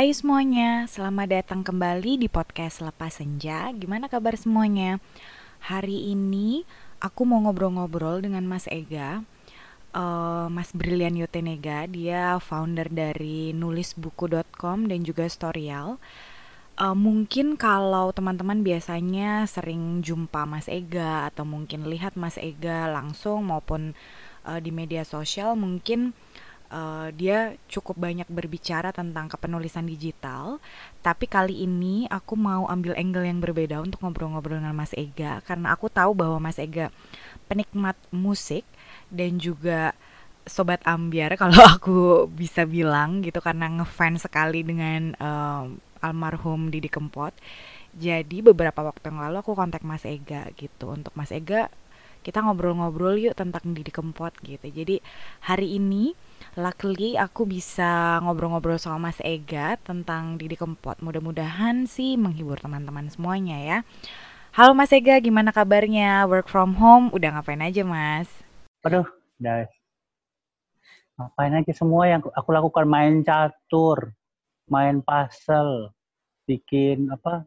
[0.00, 3.68] Hai semuanya, selamat datang kembali di podcast Lepas Senja.
[3.76, 4.96] Gimana kabar semuanya?
[5.60, 6.64] Hari ini
[7.04, 9.20] aku mau ngobrol-ngobrol dengan Mas Ega,
[9.92, 11.84] uh, Mas Brilian Yotenega.
[11.84, 16.00] Dia founder dari nulisbuku.com dan juga Storyal.
[16.80, 23.52] Uh, mungkin kalau teman-teman biasanya sering jumpa Mas Ega atau mungkin lihat Mas Ega langsung
[23.52, 23.92] maupun
[24.48, 26.16] uh, di media sosial, mungkin
[26.70, 30.62] uh, dia cukup banyak berbicara tentang kepenulisan digital.
[31.04, 35.74] Tapi kali ini aku mau ambil angle yang berbeda untuk ngobrol-ngobrol dengan Mas Ega karena
[35.74, 36.88] aku tahu bahwa Mas Ega
[37.50, 38.62] penikmat musik
[39.10, 39.92] dan juga
[40.46, 47.34] sobat ambiar kalau aku bisa bilang gitu karena ngefans sekali dengan um, almarhum Didi Kempot.
[47.90, 51.68] Jadi beberapa waktu yang lalu aku kontak Mas Ega gitu untuk Mas Ega
[52.20, 54.68] kita ngobrol-ngobrol yuk tentang Didi Kempot gitu.
[54.68, 55.00] Jadi
[55.42, 56.12] hari ini
[56.58, 60.98] luckily aku bisa ngobrol-ngobrol sama Mas Ega tentang Didi Kempot.
[61.00, 63.78] Mudah-mudahan sih menghibur teman-teman semuanya ya.
[64.50, 66.26] Halo Mas Ega, gimana kabarnya?
[66.26, 68.26] Work from home udah ngapain aja Mas?
[68.82, 69.06] Aduh,
[69.38, 69.70] udah
[71.20, 74.16] ngapain aja semua yang aku lakukan main catur,
[74.72, 75.92] main puzzle,
[76.48, 77.44] bikin apa?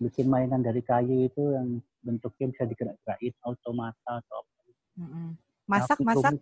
[0.00, 4.52] Bikin mainan dari kayu itu yang bentuknya bisa digerak-gerakin automata atau apa.
[4.98, 5.28] Mm -mm.
[5.68, 6.32] Masak, masak?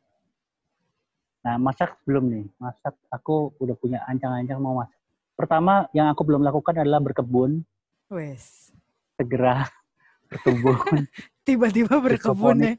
[1.41, 2.46] Nah, masak belum nih.
[2.60, 4.96] Masak aku udah punya ancang-ancang mau masak.
[5.36, 7.64] Pertama yang aku belum lakukan adalah berkebun.
[8.12, 8.69] Wes.
[9.16, 9.64] Segera
[10.28, 10.77] bertumbuh.
[11.48, 12.72] Tiba-tiba berkebun ya.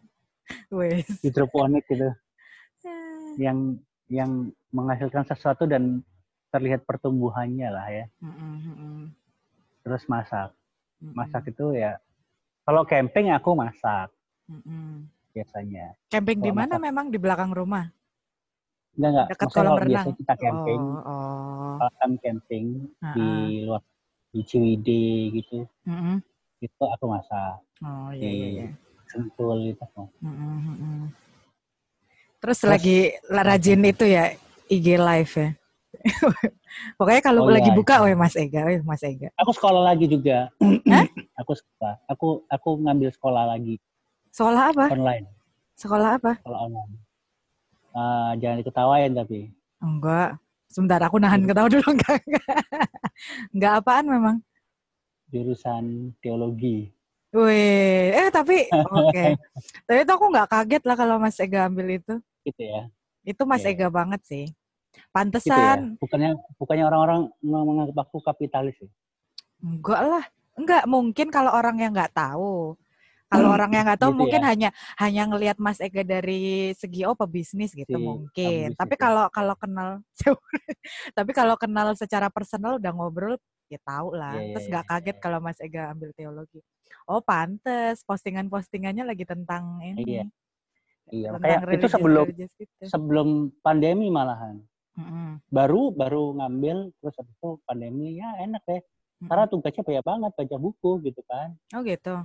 [0.70, 1.09] Wes.
[1.25, 2.09] Hidroponik gitu.
[3.40, 3.80] yang
[4.12, 6.03] yang menghasilkan sesuatu dan
[6.52, 8.06] terlihat pertumbuhannya lah ya.
[8.19, 8.97] Mm -hmm.
[9.88, 10.52] Terus masak.
[11.02, 11.97] Masak itu ya
[12.68, 14.12] kalau camping aku masak.
[14.46, 14.91] Mm -hmm.
[15.31, 15.96] Biasanya.
[16.12, 17.88] Camping di mana memang di belakang rumah?
[18.97, 19.28] Enggak, enggak.
[19.31, 19.90] Dekat kolam renang.
[19.91, 21.90] Biasa kita camping, oh, oh.
[22.00, 22.66] Kan camping
[23.00, 23.13] uh -uh.
[23.16, 23.28] di
[23.68, 23.81] luar
[24.31, 25.03] di Ciwide
[25.35, 25.57] gitu.
[25.88, 26.16] Uh -uh.
[26.59, 27.63] Itu aku masak.
[27.81, 28.47] Oh iya iya.
[28.51, 28.68] iya.
[29.07, 29.85] Sentul gitu.
[29.88, 31.01] Uh -uh.
[32.41, 32.97] Terus, Terus lagi
[33.30, 34.34] rajin itu ya
[34.68, 35.50] IG live ya.
[36.97, 39.28] Pokoknya kalau oh, lagi iya, buka, oh Mas Ega, oh Mas Ega.
[39.38, 40.47] Aku sekolah lagi juga.
[40.91, 41.06] Hah?
[41.35, 41.94] aku sekolah.
[42.07, 43.75] Aku aku ngambil sekolah lagi.
[44.31, 44.85] Sekolah apa?
[44.90, 45.28] Online.
[45.75, 46.31] Sekolah apa?
[46.40, 47.11] Sekolah online.
[47.91, 49.52] Uh, jangan diketawain tapi.
[49.84, 50.40] Enggak.
[50.72, 52.24] Sebentar aku nahan ketawa dulu enggak.
[53.52, 54.38] Enggak apaan memang?
[55.28, 56.91] Jurusan teologi.
[57.31, 59.07] Wih, eh tapi oke.
[59.07, 59.40] Okay.
[59.88, 62.19] tapi itu aku nggak kaget lah kalau Mas Ega ambil itu.
[62.44, 62.91] Gitu ya.
[63.24, 63.72] Itu Mas yeah.
[63.72, 64.46] Ega banget sih.
[65.16, 65.96] Pantesan.
[65.96, 66.00] Gitu ya?
[66.00, 68.91] Bukannya bukannya orang-orang menganggap aku kapitalis ya?
[69.63, 70.25] Enggak lah.
[70.59, 72.75] Enggak mungkin kalau orang yang nggak tahu.
[73.31, 74.47] Kalau hmm, orang yang nggak tahu gitu mungkin ya?
[74.52, 74.69] hanya
[75.00, 78.75] hanya ngelihat Mas Ega dari segi oh pebisnis gitu si, mungkin.
[78.75, 80.03] Tapi kalau kalau kenal
[81.18, 83.40] tapi kalau kenal secara personal udah ngobrol
[83.72, 84.36] ya tahu lah.
[84.36, 85.24] Yeah, Terus iya, nggak yeah, kaget yeah.
[85.24, 86.59] kalau Mas Ega ambil teologi.
[87.08, 90.03] Oh pantes postingan-postingannya lagi tentang ini.
[90.03, 90.25] Iya.
[91.12, 92.63] Iya, kayak itu sebelum gitu.
[92.88, 94.63] sebelum pandemi malahan.
[94.96, 95.28] Mm-hmm.
[95.52, 98.80] Baru baru ngambil terus habis itu pandemi ya enak deh.
[98.80, 99.28] Mm-hmm.
[99.28, 101.56] Karena tugasnya banyak banget baca buku gitu kan.
[101.75, 102.16] Oh gitu.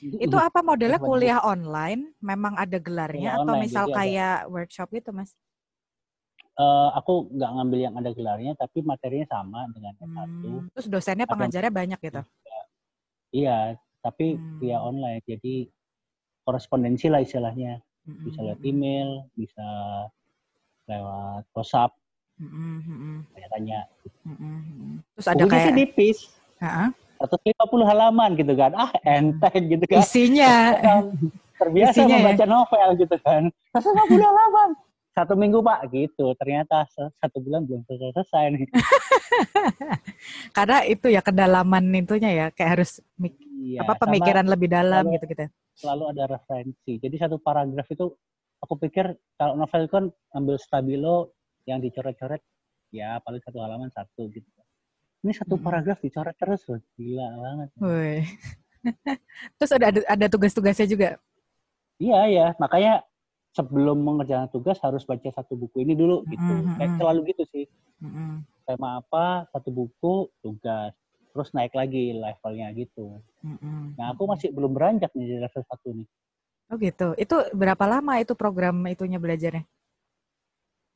[0.00, 2.14] Itu apa modelnya kuliah online?
[2.18, 4.50] Memang ada gelarnya atau online, misal kayak ada.
[4.50, 5.34] workshop gitu, Mas?
[6.54, 10.50] Uh, aku nggak ngambil yang ada gelarnya, tapi materinya sama dengan yang satu.
[10.50, 12.22] Hmm, terus dosennya pengajarnya atau, banyak gitu?
[13.34, 13.58] Iya,
[13.98, 14.58] tapi hmm.
[14.62, 15.22] via online.
[15.26, 15.66] Jadi
[16.46, 17.82] korespondensi lah istilahnya.
[18.06, 18.22] Hmm.
[18.22, 18.74] Bisa lewat hmm, hmm.
[18.78, 19.66] email, bisa
[20.86, 21.90] lewat WhatsApp.
[22.38, 22.82] Hmm.
[22.82, 23.16] hmm
[23.54, 23.86] tanya.
[24.26, 24.98] Hmm.
[25.14, 26.18] Terus ada kayak nipis.
[26.58, 26.90] Uh-huh.
[27.28, 28.72] 150 halaman gitu kan.
[28.76, 30.00] Ah, enteng gitu kan.
[30.04, 30.52] Isinya.
[31.60, 32.20] Terbiasa Isinya ya?
[32.20, 32.50] membaca ya?
[32.50, 33.42] novel gitu kan.
[33.72, 34.68] 150 halaman.
[35.14, 36.34] Satu minggu pak gitu.
[36.36, 38.66] Ternyata satu bulan belum selesai nih.
[40.56, 42.46] Karena itu ya kedalaman intunya ya.
[42.50, 45.46] Kayak harus iya, apa pemikiran lebih dalam gitu gitu.
[45.78, 46.98] Selalu ada referensi.
[46.98, 48.10] Jadi satu paragraf itu
[48.58, 50.04] aku pikir kalau novel kan
[50.34, 52.42] ambil stabilo yang dicoret-coret
[52.94, 54.46] ya paling satu halaman satu gitu
[55.24, 56.80] ini satu paragraf dicoret terus loh.
[57.00, 57.68] Gila banget.
[57.80, 58.16] Woi.
[59.56, 61.16] terus ada ada tugas-tugasnya juga?
[61.96, 62.46] Iya, ya.
[62.60, 63.00] Makanya
[63.56, 66.44] sebelum mengerjakan tugas harus baca satu buku ini dulu gitu.
[66.44, 66.76] Mm-hmm.
[66.76, 67.64] Kayak selalu gitu sih.
[68.04, 68.30] Mm-hmm.
[68.68, 70.92] Tema apa, satu buku, tugas.
[71.32, 73.24] Terus naik lagi levelnya gitu.
[73.40, 73.96] Mm-hmm.
[73.96, 76.08] Nah, aku masih belum beranjak nih di level satu nih.
[76.68, 77.08] Oh gitu.
[77.16, 79.64] Itu berapa lama itu program itunya belajarnya?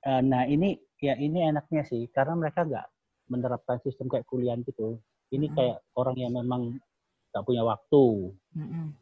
[0.04, 2.86] Uh, nah, ini ya ini enaknya sih karena mereka nggak
[3.28, 4.98] menerapkan sistem kayak kuliah gitu.
[5.28, 5.54] Ini hmm.
[5.54, 6.76] kayak orang yang memang
[7.32, 8.32] tak punya waktu.
[8.56, 8.96] Hmm.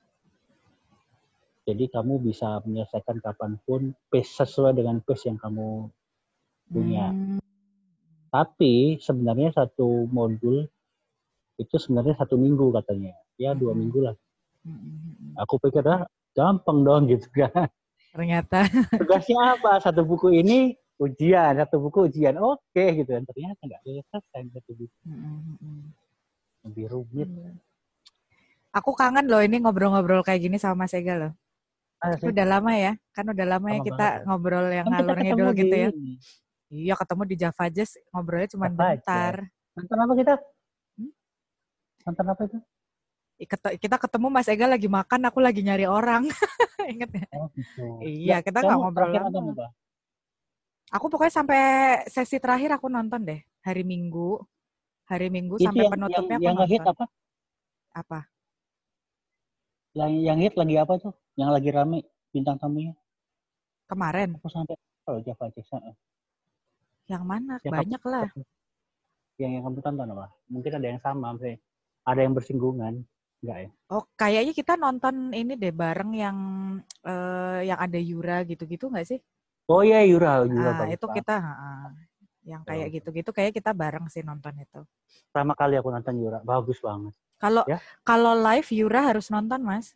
[1.67, 5.91] Jadi kamu bisa menyelesaikan kapan pun pace sesuai dengan pace yang kamu
[6.71, 7.11] punya.
[7.11, 7.43] Hmm.
[8.31, 10.67] Tapi sebenarnya satu modul
[11.57, 13.15] itu sebenarnya satu minggu katanya.
[13.41, 14.17] Ya dua minggu lah.
[14.63, 15.35] Hmm.
[15.43, 17.71] Aku pikir ah gampang dong gitu kan.
[18.15, 18.67] Ternyata.
[18.97, 19.83] Tugasnya apa?
[19.83, 22.35] Satu buku ini ujian, satu buku ujian.
[22.41, 23.23] Oke gitu kan.
[23.25, 24.97] Ternyata nggak selesai satu buku.
[25.05, 25.93] Hmm.
[26.67, 27.29] Lebih rumit.
[27.29, 27.57] Hmm.
[28.77, 31.33] Aku kangen loh ini ngobrol-ngobrol kayak gini sama Mas Ega loh.
[31.97, 34.27] Ah, udah lama ya, kan udah lama, ya kita banget.
[34.29, 35.89] ngobrol yang kan ngalur ngidul gitu ya.
[36.69, 39.49] Iya ketemu di Java Jazz ngobrolnya cuma bentar.
[39.73, 40.35] Nonton apa kita?
[41.01, 41.11] Hmm?
[42.05, 42.59] Nonton apa itu?
[43.81, 46.29] Kita ketemu Mas Ega lagi makan, aku lagi nyari orang.
[46.93, 47.27] Ingat ya?
[47.33, 47.85] Oh, gitu.
[48.05, 49.73] Iya, kita nggak ngobrol lama.
[50.95, 51.63] Aku pokoknya sampai
[52.07, 54.39] sesi terakhir aku nonton deh, hari Minggu.
[55.07, 56.95] Hari Minggu itu sampai yang, penutupnya yang, aku yang nonton.
[56.95, 57.05] apa?
[57.97, 58.21] Apa?
[59.97, 61.15] Yang yang hit lagi apa tuh?
[61.35, 61.99] Yang lagi rame
[62.31, 62.95] bintang tamunya?
[63.87, 64.35] Kemarin.
[64.39, 64.75] Aku sampai
[65.07, 65.71] oh Java Jazz.
[67.07, 67.55] Yang mana?
[67.63, 68.29] Yang Banyak kamu, lah.
[69.39, 70.27] Yang yang kamu tonton apa?
[70.51, 71.55] Mungkin ada yang sama, sih.
[72.07, 72.95] Ada yang bersinggungan.
[73.43, 73.69] Enggak ya?
[73.93, 76.39] Oh, kayaknya kita nonton ini deh bareng yang
[77.07, 79.21] uh, yang ada Yura gitu-gitu nggak sih?
[79.67, 81.91] Oh iya Yura, Yura nah, itu kita uh,
[82.47, 84.81] yang kayak gitu-gitu kayak kita bareng sih nonton itu.
[85.35, 87.15] Pertama kali aku nonton Yura, bagus banget.
[87.37, 87.83] Kalau ya?
[88.07, 89.93] kalau live Yura harus nonton, Mas.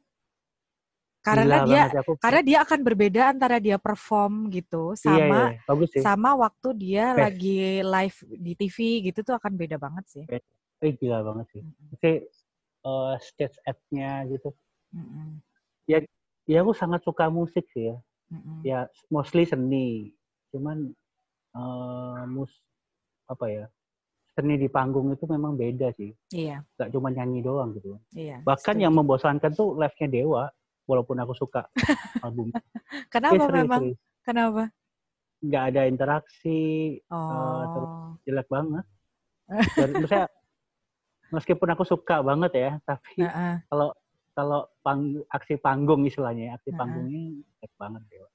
[1.20, 2.16] Karena Gila dia aku.
[2.16, 5.60] karena dia akan berbeda antara dia perform gitu iya, sama iya, iya.
[5.68, 6.00] Bagus sih.
[6.00, 7.20] sama waktu dia Best.
[7.20, 8.76] lagi live di TV
[9.12, 10.24] gitu tuh akan beda banget sih.
[10.80, 11.62] Eh gila banget sih.
[11.92, 12.12] Oke,
[12.88, 14.48] uh, stage act-nya gitu.
[14.96, 15.28] Mm-hmm.
[15.92, 15.98] Ya
[16.48, 17.96] ya aku sangat suka musik sih ya.
[18.30, 18.58] Mm-hmm.
[18.62, 20.14] Ya mostly seni.
[20.54, 20.90] Cuman
[21.54, 22.50] uh, mus
[23.30, 23.66] apa ya?
[24.40, 26.14] seni di panggung itu memang beda sih.
[26.32, 26.62] Iya.
[26.78, 27.98] Gak cuma nyanyi doang gitu.
[28.14, 28.40] Iya.
[28.46, 28.84] Bahkan setuju.
[28.86, 30.44] yang membosankan tuh live-nya Dewa,
[30.86, 31.66] walaupun aku suka
[32.24, 32.54] album.
[33.12, 33.82] Kenapa eh, serius, memang?
[33.84, 33.98] Serius.
[34.24, 34.62] Kenapa?
[35.40, 36.60] Gak ada interaksi,
[37.10, 37.16] oh.
[37.16, 37.90] uh, terus
[38.28, 38.84] jelek banget.
[39.76, 40.28] Dan misalnya,
[41.34, 43.26] meskipun aku suka banget ya, tapi
[43.66, 43.99] kalau uh -uh.
[44.34, 46.80] Kalau pang, aksi panggung istilahnya, aksi uh -uh.
[46.80, 47.22] panggungnya
[47.60, 48.28] jelek banget Dewa.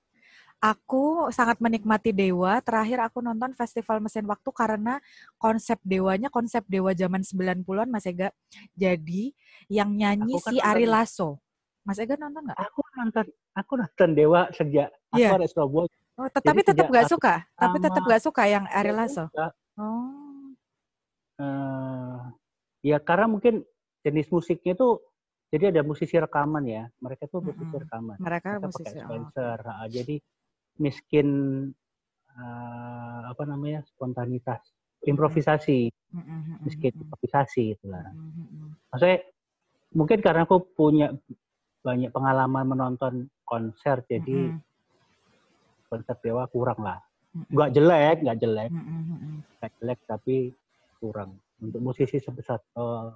[0.64, 2.58] Aku sangat menikmati Dewa.
[2.64, 4.98] Terakhir aku nonton Festival Mesin Waktu karena
[5.38, 8.34] konsep Dewanya konsep Dewa zaman 90-an Mas Ega.
[8.74, 9.36] Jadi
[9.70, 11.38] yang nyanyi kan si Ari Lasso.
[11.86, 12.58] Mas Ega nonton nggak?
[12.58, 15.30] Aku nonton, aku nonton Dewa sejak yeah.
[15.30, 15.92] aku ada Surabaya.
[16.16, 17.44] Oh, tetapi tetap nggak suka.
[17.60, 19.28] Tapi tetap nggak suka yang Ari Lasso.
[19.76, 20.56] Oh.
[21.36, 22.32] Uh,
[22.80, 23.68] ya karena mungkin
[24.02, 25.04] jenis musiknya tuh
[25.54, 26.84] jadi ada musisi rekaman ya.
[27.00, 28.18] Mereka tuh musisi rekaman.
[28.18, 28.98] Mereka, Mereka musisi.
[28.98, 29.58] Pakai Spencer.
[29.62, 29.88] Oh.
[29.88, 30.16] jadi
[30.80, 31.28] miskin
[32.36, 34.60] uh, apa namanya spontanitas
[35.06, 35.88] improvisasi
[36.66, 38.12] miskin improvisasi itulah
[38.92, 39.20] maksudnya
[39.96, 41.16] mungkin karena aku punya
[41.86, 43.14] banyak pengalaman menonton
[43.46, 44.58] konser jadi
[45.88, 47.00] konser dewa kurang lah
[47.52, 48.72] nggak jelek nggak jelek
[49.62, 50.36] nggak jelek tapi
[51.00, 53.16] kurang untuk musisi sebesar uh,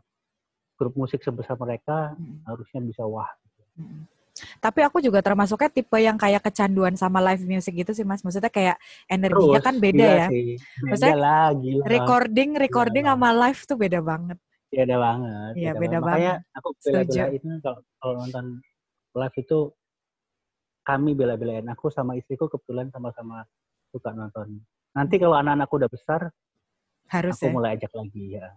[0.80, 2.16] grup musik sebesar mereka
[2.48, 3.28] harusnya bisa wah
[4.60, 8.24] tapi aku juga termasuknya tipe yang kayak kecanduan sama live music gitu sih mas.
[8.24, 8.80] Maksudnya kayak
[9.12, 10.28] energinya Terus, kan beda ya.
[10.32, 10.56] Sih.
[10.84, 11.84] Maksudnya lah, gila.
[11.84, 14.38] recording recording gila sama live tuh beda banget.
[14.70, 15.54] Beda banget.
[15.58, 16.40] Iya beda, beda banget.
[16.40, 18.46] Makanya aku bela-belain kalau, kalau nonton
[19.18, 19.60] live itu
[20.86, 21.66] kami bela-belain.
[21.74, 23.44] Aku sama istriku kebetulan sama-sama
[23.92, 24.62] suka nonton.
[24.96, 26.22] Nanti kalau anak-anakku udah besar,
[27.10, 27.54] harus aku ya?
[27.54, 28.48] mulai ajak lagi ya.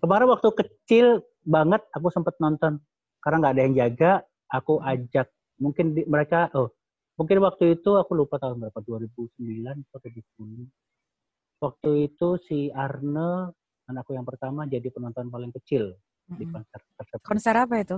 [0.00, 1.06] Kemarin waktu kecil
[1.42, 2.78] banget aku sempet nonton
[3.22, 4.12] karena nggak ada yang jaga
[4.50, 5.26] aku ajak
[5.58, 6.70] mungkin di, mereka oh
[7.18, 13.54] mungkin waktu itu aku lupa tahun berapa 2009 atau 2010 waktu itu si Arne
[13.86, 16.38] anakku yang pertama jadi penonton paling kecil mm-hmm.
[16.38, 17.26] di konser tersebut.
[17.26, 17.96] Konser apa itu?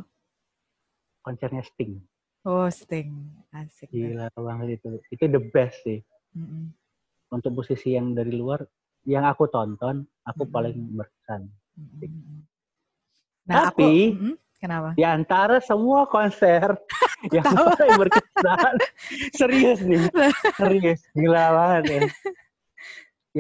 [1.25, 2.01] Konsernya Sting.
[2.45, 3.11] Oh Sting,
[3.57, 3.89] asik.
[3.89, 5.01] Gila banget itu.
[5.09, 6.01] Itu the best sih.
[6.37, 6.65] Mm-hmm.
[7.33, 8.61] Untuk musisi yang dari luar,
[9.09, 10.55] yang aku tonton, aku mm-hmm.
[10.55, 11.43] paling berkesan.
[11.81, 12.39] Mm-hmm.
[13.45, 14.41] Nah, Tapi, aku.
[14.65, 14.97] Kenapa?
[14.97, 16.73] Di antara semua konser
[17.37, 18.75] yang paling berkesan,
[19.39, 20.09] serius nih,
[20.57, 22.01] serius, gila banget ya.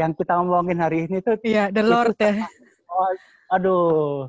[0.04, 2.44] Yang kita ngomongin hari ini tuh, iya, The Lord ya.
[2.92, 3.08] Oh,
[3.56, 4.28] aduh.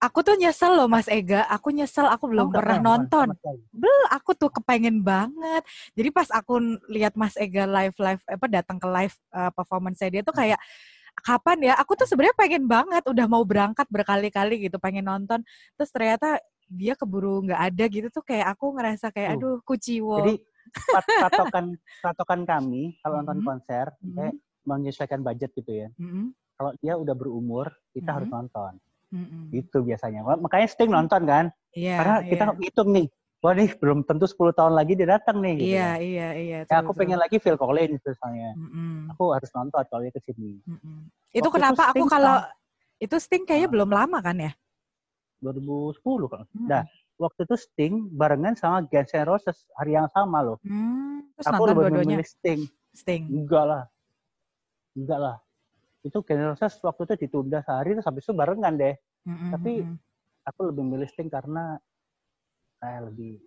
[0.00, 3.36] Aku tuh nyesel loh Mas Ega, aku nyesel aku belum oh, pernah nonton.
[3.68, 5.60] Belum, aku tuh kepengen banget.
[5.92, 6.56] Jadi pas aku
[6.88, 10.56] lihat Mas Ega live live apa datang ke live uh, performance dia tuh kayak
[11.22, 15.40] kapan ya aku tuh sebenarnya pengen banget udah mau berangkat berkali-kali gitu pengen nonton
[15.78, 20.34] terus ternyata dia keburu nggak ada gitu tuh kayak aku ngerasa kayak aduh kuciwo jadi
[21.26, 21.66] patokan
[21.98, 23.50] patokan kami kalau nonton mm -hmm.
[23.50, 24.14] konser mm -hmm.
[24.16, 26.24] kayak menyesuaikan budget gitu ya mm -hmm.
[26.54, 28.14] kalau dia udah berumur kita mm -hmm.
[28.14, 28.72] harus nonton
[29.10, 29.42] mm -hmm.
[29.50, 32.60] itu biasanya makanya Sting nonton kan yeah, karena kita yeah.
[32.62, 33.06] hitung nih
[33.40, 35.56] wah nih belum tentu 10 tahun lagi dia datang nih.
[35.56, 35.98] Gitu iya, kan.
[36.04, 36.58] iya, iya.
[36.68, 38.52] Ya, aku pengen lagi Phil Collins misalnya.
[38.52, 38.94] Mm -mm.
[39.16, 40.60] Aku harus nonton kalau dia ke sini.
[40.68, 40.98] Mm -mm.
[41.32, 42.36] Itu Waktu kenapa itu aku kalau
[43.00, 43.74] itu Sting kayaknya nah.
[43.74, 44.52] belum lama kan ya?
[45.40, 46.44] 2010 kan.
[46.52, 46.68] Mm.
[46.68, 46.82] Nah,
[47.16, 50.60] waktu itu Sting barengan sama Guns N' Roses hari yang sama loh.
[50.60, 52.68] Hmm, terus aku lebih memilih Sting.
[52.92, 53.24] Sting.
[53.24, 53.82] Enggak lah.
[54.92, 55.36] Enggak lah.
[56.04, 58.94] Itu Guns N' Roses waktu itu ditunda sehari terus habis itu barengan deh.
[59.24, 59.50] Mm -hmm.
[59.56, 59.72] Tapi
[60.44, 61.80] aku lebih memilih Sting karena
[62.80, 63.38] kayak lebih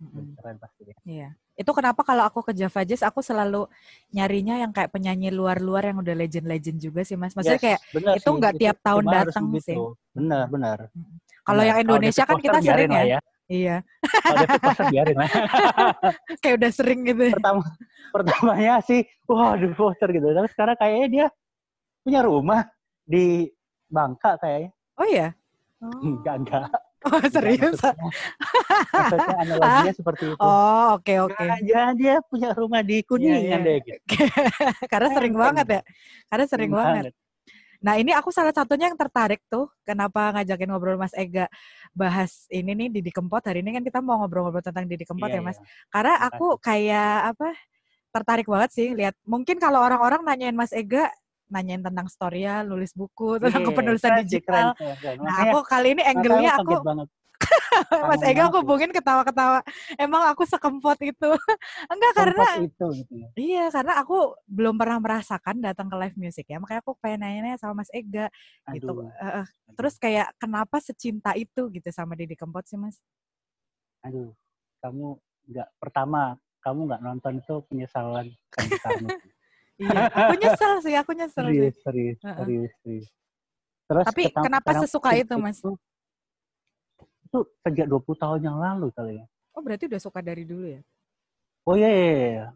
[0.00, 0.24] mm-hmm.
[0.40, 0.96] keren pasti ya.
[1.04, 1.28] Iya.
[1.58, 3.66] Itu kenapa kalau aku ke Java Jazz aku selalu
[4.14, 7.34] nyarinya yang kayak penyanyi luar-luar yang udah legend-legend juga sih Mas.
[7.34, 7.80] Maksudnya yes, kayak
[8.18, 9.76] itu nggak tiap tahun datang sih.
[10.14, 10.78] Benar, benar.
[11.42, 13.04] Kalau yang Indonesia kan kita sering ya.
[13.04, 13.20] ya.
[13.48, 13.76] Iya.
[14.04, 14.44] Kalau
[14.92, 15.30] biarin lah.
[16.44, 17.32] kayak udah sering gitu.
[17.32, 17.34] Ya.
[17.40, 17.64] Pertama
[18.12, 20.36] pertamanya sih, waduh poster gitu.
[20.36, 21.26] Tapi sekarang kayaknya dia
[22.04, 22.68] punya rumah
[23.08, 23.48] di
[23.88, 24.70] Bangka kayaknya.
[25.00, 25.28] Oh iya?
[25.80, 25.88] Oh.
[26.04, 26.68] Enggak, enggak.
[27.06, 27.78] Oh serius?
[27.78, 30.42] Maksudnya analoginya seperti itu.
[30.42, 31.38] Oh oke okay, oke.
[31.38, 31.70] Okay.
[31.70, 33.60] Ya, dia punya rumah di Kuningan yeah, yeah.
[33.62, 33.78] deh.
[33.86, 34.02] Gitu.
[34.92, 35.80] Karena sering banget ya.
[36.26, 37.14] Karena sering banget.
[37.14, 37.14] banget.
[37.78, 41.46] Nah ini aku salah satunya yang tertarik tuh kenapa ngajakin ngobrol Mas Ega
[41.94, 45.38] bahas ini nih Didi Kempot hari ini kan kita mau ngobrol-ngobrol tentang Didi Kempot yeah,
[45.38, 45.58] ya Mas.
[45.62, 45.66] Yeah.
[45.94, 47.48] Karena aku kayak apa
[48.10, 51.06] tertarik banget sih lihat mungkin kalau orang-orang nanyain Mas Ega
[51.48, 54.66] nanyain tentang story ya, nulis buku, tentang yeah, kepenulisan digital.
[54.76, 55.16] Keren, keren.
[55.24, 56.74] Nah, aku kali ini angle-nya aku
[58.10, 59.62] Mas Ega aku hubungin ketawa-ketawa.
[59.96, 61.30] Emang aku sekempot itu.
[61.92, 63.28] Enggak karena itu gitu ya.
[63.38, 66.58] Iya, karena aku belum pernah merasakan datang ke live music ya.
[66.58, 68.28] Makanya aku pengen nanya sama Mas Ega
[68.74, 68.90] gitu.
[68.90, 69.06] Aduh.
[69.06, 69.22] gitu.
[69.22, 69.46] Uh,
[69.78, 72.98] terus kayak kenapa secinta itu gitu sama Didi Kempot sih, Mas?
[74.02, 74.34] Aduh,
[74.82, 75.16] kamu
[75.48, 78.66] enggak pertama kamu nggak nonton itu penyesalan kan
[79.78, 81.82] iya, aku nyesel sih, aku nyesel serius, sih.
[81.86, 82.36] Serius, uh-uh.
[82.42, 83.08] serius, serius.
[83.88, 85.58] Terus Tapi kenapa sesuka itu, Mas?
[85.64, 85.72] Itu,
[87.24, 89.26] itu sejak 20 tahun yang lalu kali ya.
[89.56, 90.80] Oh, berarti udah suka dari dulu ya?
[91.64, 92.46] Oh iya, iya, iya.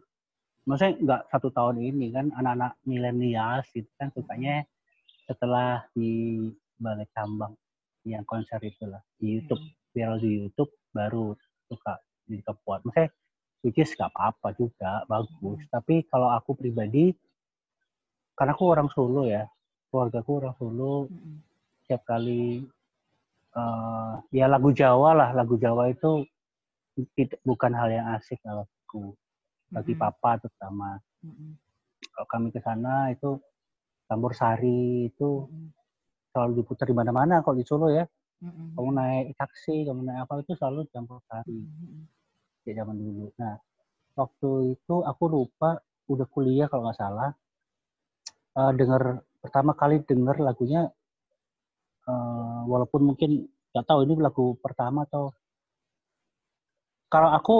[0.63, 4.63] Maksudnya nggak satu tahun ini kan, anak-anak milenial gitu kan sukanya
[5.27, 6.39] setelah di
[6.79, 7.55] Balai Kambang
[8.03, 9.91] yang konser itu lah di YouTube hmm.
[9.95, 11.35] viral di YouTube baru
[11.67, 12.83] suka di kepuat.
[12.87, 13.09] Maksudnya
[13.63, 15.71] which is gak apa-apa juga bagus hmm.
[15.71, 17.15] tapi kalau aku pribadi
[18.35, 19.47] karena aku orang Solo ya
[19.87, 21.37] keluarga aku orang Solo hmm.
[21.83, 22.67] setiap kali
[23.55, 26.27] uh, ya lagu Jawa lah lagu Jawa itu
[27.15, 29.15] tidak bukan hal yang asik aku
[29.71, 30.01] bagi hmm.
[30.03, 31.55] papa terutama hmm.
[32.13, 33.39] kalau kami ke sana itu
[34.11, 35.71] campur sari itu hmm.
[36.35, 38.03] selalu diputar di mana-mana kalau di Solo ya
[38.43, 38.75] hmm.
[38.75, 42.12] kamu naik taksi kamu naik apa itu selalu campur sari hmm
[42.65, 43.31] ya zaman dulu.
[43.39, 43.55] Nah,
[44.15, 45.79] waktu itu aku lupa
[46.09, 47.29] udah kuliah kalau nggak salah.
[48.53, 50.87] Uh, denger pertama kali denger lagunya
[52.05, 55.33] uh, walaupun mungkin nggak tahu ini lagu pertama atau
[57.09, 57.55] kalau aku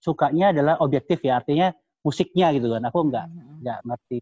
[0.00, 1.68] sukanya adalah objektif ya artinya
[2.00, 3.56] musiknya gitu kan aku nggak mm-hmm.
[3.60, 4.20] nggak ngerti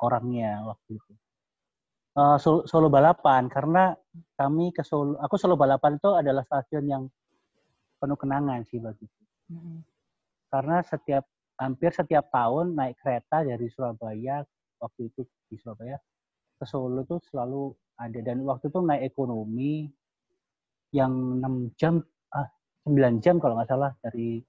[0.00, 1.12] orangnya waktu itu
[2.16, 3.92] uh, solo, solo balapan karena
[4.36, 7.02] kami ke Solo aku Solo balapan itu adalah stasiun yang
[8.00, 9.21] penuh kenangan sih bagiku
[9.52, 9.78] hmm
[10.52, 11.24] Karena setiap
[11.56, 14.44] hampir setiap tahun naik kereta dari Surabaya
[14.76, 15.96] waktu itu di Surabaya
[16.60, 19.88] ke Solo tuh selalu ada dan waktu itu naik ekonomi
[20.92, 22.04] yang 6 jam
[22.36, 22.52] ah
[22.84, 24.44] 9 jam kalau nggak salah dari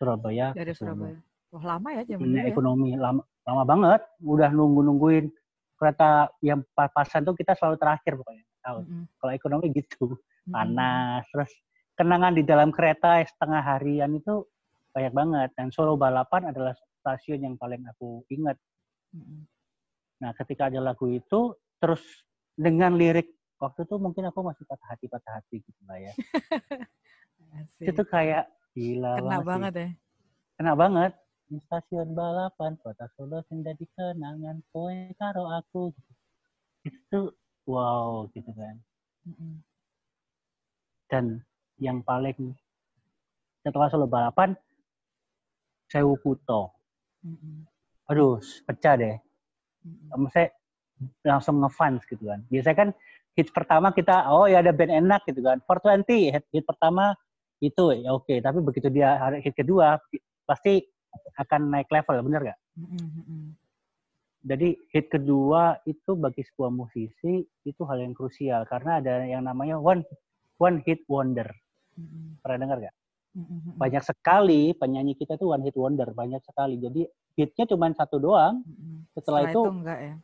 [0.00, 1.18] Surabaya dari Surabaya.
[1.54, 2.50] Wah, lama ya jam Naik ya?
[2.50, 5.28] ekonomi lama lama banget, udah nunggu-nungguin
[5.76, 8.44] kereta yang pas-pasan tuh kita selalu terakhir pokoknya.
[8.64, 8.78] Tahu.
[8.80, 9.04] Mm-hmm.
[9.20, 10.06] Kalau ekonomi gitu,
[10.48, 11.32] panas mm-hmm.
[11.36, 11.52] terus
[11.94, 14.46] kenangan di dalam kereta setengah harian itu
[14.94, 18.54] banyak banget dan Solo Balapan adalah stasiun yang paling aku ingat.
[20.22, 22.02] Nah, ketika ada lagu itu terus
[22.54, 26.12] dengan lirik waktu itu mungkin aku masih patah hati patah hati gitu lah ya.
[27.90, 29.88] itu kayak gila Kena banget, banget ya.
[30.54, 31.12] Kena banget.
[31.44, 35.90] Di stasiun balapan kota Solo menjadi kenangan kowe karo aku.
[36.86, 37.34] Itu
[37.66, 38.76] wow gitu kan.
[41.10, 41.44] Dan
[41.78, 42.54] yang paling
[43.64, 44.52] setelah Solo balapan
[45.88, 46.74] Sewu Kuto.
[47.24, 47.56] Mm-hmm.
[48.12, 48.36] Aduh,
[48.68, 49.16] pecah deh.
[49.84, 50.08] Mm-hmm.
[50.20, 50.48] Maksudnya
[51.24, 52.40] langsung ngefans gitu kan.
[52.48, 52.88] Biasanya kan
[53.34, 55.58] hit pertama kita, oh ya ada band enak gitu kan.
[55.66, 57.16] 420, hit, hit pertama
[57.62, 58.28] itu ya oke.
[58.28, 58.38] Okay.
[58.44, 59.98] Tapi begitu dia hit kedua,
[60.44, 60.84] pasti
[61.38, 62.58] akan naik level, bener gak?
[62.78, 63.44] Mm-hmm.
[64.44, 69.80] Jadi hit kedua itu bagi sebuah musisi itu hal yang krusial karena ada yang namanya
[69.80, 70.04] one
[70.60, 71.48] one hit wonder.
[71.94, 72.24] Mm-hmm.
[72.42, 72.96] Pernah dengar gak?
[73.34, 73.72] Mm-hmm.
[73.74, 76.78] Banyak sekali penyanyi kita tuh one hit wonder, banyak sekali.
[76.78, 77.02] Jadi
[77.34, 78.62] hitnya cuma satu doang.
[78.62, 78.96] Mm-hmm.
[79.14, 80.14] Setelah, Setelah itu, itu enggak, ya?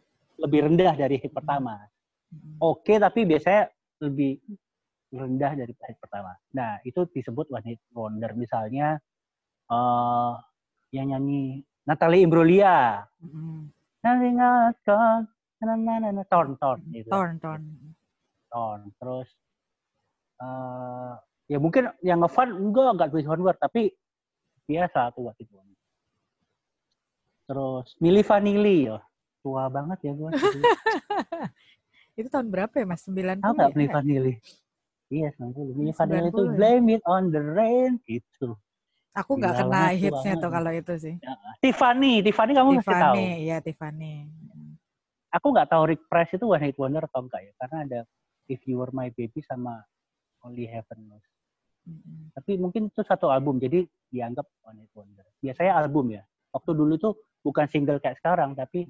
[0.40, 1.74] lebih rendah dari hit pertama.
[2.30, 2.54] Mm-hmm.
[2.62, 3.62] Oke, okay, tapi biasanya
[4.00, 4.32] lebih
[5.10, 6.32] rendah dari hit pertama.
[6.54, 8.30] Nah, itu disebut one hit wonder.
[8.38, 8.98] Misalnya
[9.70, 10.38] uh,
[10.94, 13.02] yang nyanyi Natalie Imbruglia.
[13.22, 13.58] Mm-hmm.
[14.00, 15.28] Ingatkan,
[15.60, 17.12] na na na na torn torn gitu.
[17.12, 17.62] Torn torn.
[18.48, 18.80] Torn.
[18.96, 19.28] Terus
[20.40, 23.90] uh, ya mungkin yang ngefun enggak enggak tulis wonder tapi
[24.70, 25.58] biasa tuh waktu itu.
[27.50, 29.02] Terus Milli Vanilli ya.
[29.42, 30.30] Tua banget ya gua.
[32.18, 33.02] itu tahun berapa ya Mas?
[33.02, 33.74] 90 Tahu enggak ya?
[33.74, 34.34] Milli Vanilli?
[35.10, 35.74] Iya, 90.
[35.74, 36.52] Milli Vanilli itu ya?
[36.54, 38.54] Blame It on the Rain itu.
[39.10, 41.14] Aku nggak kena hitsnya tuh kalau itu sih.
[41.18, 43.14] Ya, Tiffany, Tiffany kamu Tiffany, masih tahu?
[43.18, 44.14] Tiffany, iya Tiffany.
[45.34, 48.00] Aku nggak tahu Rick Price itu one hit wonder atau enggak ya, karena ada
[48.46, 49.82] If You Were My Baby sama
[50.46, 51.26] Only Heaven Knows.
[51.86, 52.36] Mm-hmm.
[52.36, 55.26] Tapi mungkin itu satu album, jadi dianggap one hit wonder.
[55.40, 56.22] Biasanya album ya.
[56.52, 57.10] Waktu dulu itu
[57.40, 58.84] bukan single kayak sekarang, tapi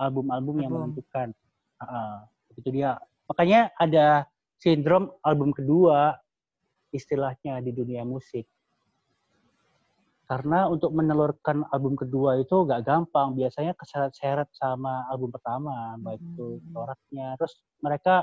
[0.00, 1.34] album-album yang menentukan.
[1.80, 2.24] Uh,
[2.56, 2.96] itu dia.
[3.28, 4.28] Makanya ada
[4.60, 6.16] sindrom album kedua
[6.92, 8.44] istilahnya di dunia musik
[10.30, 16.62] karena untuk menelurkan album kedua itu gak gampang biasanya keseret-seret sama album pertama baik itu
[16.62, 16.70] hmm.
[16.70, 18.22] coraknya terus mereka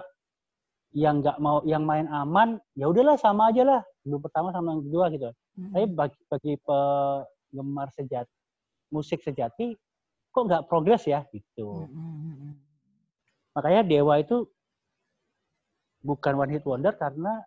[0.98, 4.84] yang nggak mau yang main aman ya udahlah sama aja lah album pertama sama yang
[4.90, 5.70] kedua gitu hmm.
[5.70, 8.34] tapi bagi bagi penggemar sejati
[8.90, 9.78] musik sejati
[10.34, 12.58] kok nggak progres ya gitu hmm.
[13.54, 14.50] makanya Dewa itu
[16.02, 17.46] bukan one hit wonder karena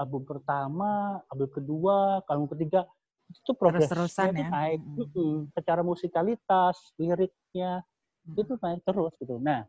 [0.00, 2.88] album pertama album kedua album ketiga
[3.28, 4.48] itu progresnya ya.
[4.48, 5.52] naik hmm.
[5.52, 7.84] secara musikalitas liriknya
[8.24, 8.40] hmm.
[8.40, 9.68] itu naik terus gitu nah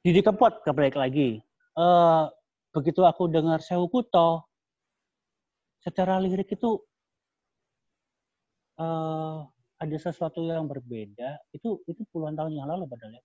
[0.00, 1.44] Didi Kempot kebalik lagi.
[1.76, 2.32] Uh,
[2.72, 4.48] begitu aku dengar Sewu Kuto
[5.84, 6.80] secara lirik itu
[8.80, 9.44] uh,
[9.76, 11.36] ada sesuatu yang berbeda.
[11.52, 13.22] Itu itu puluhan tahun yang lalu padahal ya.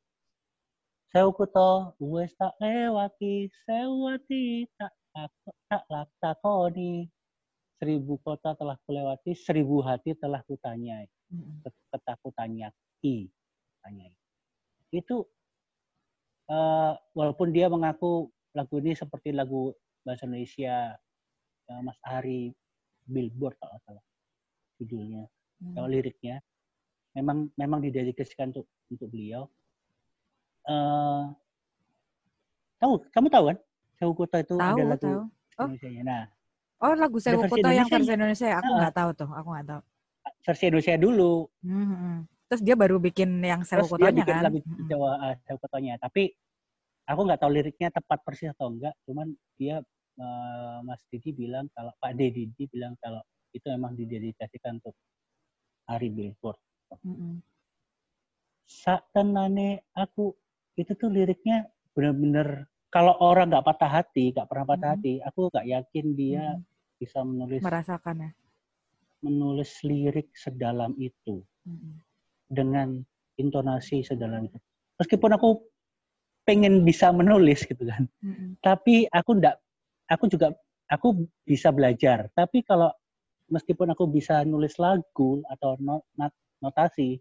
[1.15, 5.31] Sewu Kuto wes tak lewati sewati tak tak
[5.71, 6.35] tak tak, tak
[7.79, 11.07] seribu kota telah kulewati, seribu hati telah kutanyai.
[11.91, 12.67] Ketakutannya
[13.03, 13.27] i,
[13.83, 14.11] tanyai.
[14.91, 15.27] Itu
[16.49, 19.73] uh, walaupun dia mengaku lagu ini seperti lagu
[20.05, 20.95] bahasa Indonesia
[21.69, 22.53] uh, Mas Ari
[23.05, 24.05] Billboard kalau salah
[24.81, 25.29] judulnya,
[25.61, 25.73] hmm.
[25.77, 26.41] kalau liriknya
[27.15, 29.47] memang memang didedikasikan untuk untuk beliau.
[30.65, 31.29] Uh,
[32.81, 33.57] tahu, kamu tahu kan?
[33.95, 35.21] Sewu Kota itu tahu, ada lagu tahu.
[35.55, 35.67] Oh.
[35.71, 36.03] Indonesia.
[36.03, 36.23] Nah,
[36.83, 38.59] Oh lagu Sewu Kuto yang versi Indonesia?
[38.59, 39.81] Aku nggak uh, tahu tuh, aku nggak tahu.
[40.43, 41.33] Versi Indonesia dulu.
[41.63, 44.43] Hmm, Terus dia baru bikin yang dia bikin kan?
[44.45, 45.97] lagu Jawa uh, Sewu Kutonya.
[45.97, 46.29] Tapi
[47.09, 48.93] aku nggak tahu liriknya tepat persis atau enggak.
[49.09, 49.81] Cuman dia
[50.21, 53.21] uh, Mas Didi bilang kalau Pak Didi bilang kalau
[53.55, 54.93] itu memang didedikasikan untuk
[55.89, 56.59] Hari Billboard.
[57.01, 57.41] Hmm.
[58.65, 60.33] Saat tenane aku
[60.77, 61.65] itu tuh liriknya
[61.97, 64.97] benar-benar kalau orang nggak patah hati, nggak pernah patah hmm.
[64.97, 66.63] hati, aku nggak yakin dia hmm.
[67.01, 68.31] bisa menulis merasakan ya
[69.25, 71.97] menulis lirik sedalam itu hmm.
[72.55, 73.03] Dengan
[73.35, 74.57] intonasi sedalam itu.
[74.97, 75.59] Meskipun aku
[76.47, 78.61] pengen bisa menulis gitu kan, hmm.
[78.63, 79.55] tapi aku nggak,
[80.07, 80.55] aku juga
[80.87, 82.31] aku bisa belajar.
[82.31, 82.93] Tapi kalau
[83.51, 86.31] meskipun aku bisa nulis lagu atau not, not,
[86.63, 87.19] notasi,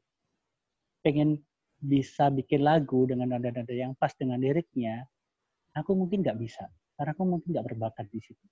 [1.03, 1.42] pengen
[1.83, 5.03] bisa bikin lagu dengan nada-nada yang pas dengan liriknya,
[5.75, 8.47] aku mungkin nggak bisa karena aku mungkin nggak berbakat di situ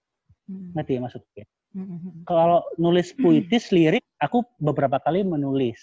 [0.50, 0.74] hmm.
[0.74, 1.44] ngerti ya maksudnya
[1.78, 2.26] hmm.
[2.26, 5.78] kalau nulis puitis lirik aku beberapa kali menulis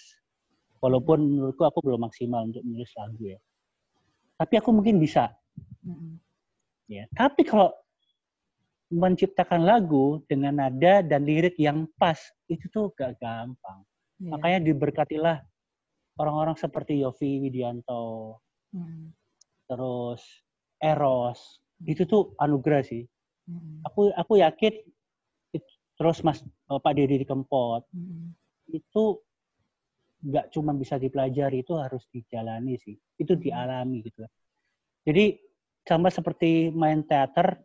[0.80, 3.38] walaupun menurutku aku belum maksimal untuk menulis lagu ya
[4.40, 5.32] tapi aku mungkin bisa
[6.88, 7.70] ya tapi kalau
[8.90, 12.18] menciptakan lagu dengan nada dan lirik yang pas
[12.50, 13.86] itu tuh gak gampang
[14.18, 14.34] yeah.
[14.34, 15.38] makanya diberkatilah
[16.18, 18.40] orang-orang seperti Yofi Widianto
[18.74, 19.14] hmm.
[19.70, 20.20] terus
[20.82, 23.06] eros itu tuh anugerah sih
[23.46, 23.86] hmm.
[23.86, 24.74] aku aku yakin
[26.00, 28.32] terus mas Pak Deddy di Kempot hmm.
[28.72, 29.20] itu
[30.20, 33.40] nggak cuma bisa dipelajari itu harus dijalani sih itu hmm.
[33.40, 34.24] dialami gitu
[35.04, 35.36] jadi
[35.84, 37.56] sama seperti main teater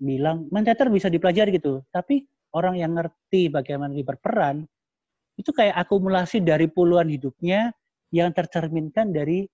[0.00, 4.66] bilang main teater bisa dipelajari gitu tapi orang yang ngerti bagaimana dia berperan
[5.38, 7.70] itu kayak akumulasi dari puluhan hidupnya
[8.10, 9.46] yang tercerminkan dari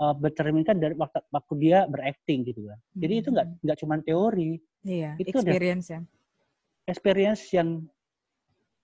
[0.00, 2.78] uh, bercerminkan dari waktu, waktu dia berakting gitu kan.
[2.94, 3.58] Jadi itu nggak hmm.
[3.64, 4.50] nggak cuma teori.
[4.86, 6.00] Iya, itu experience ya.
[6.86, 7.68] Experience yang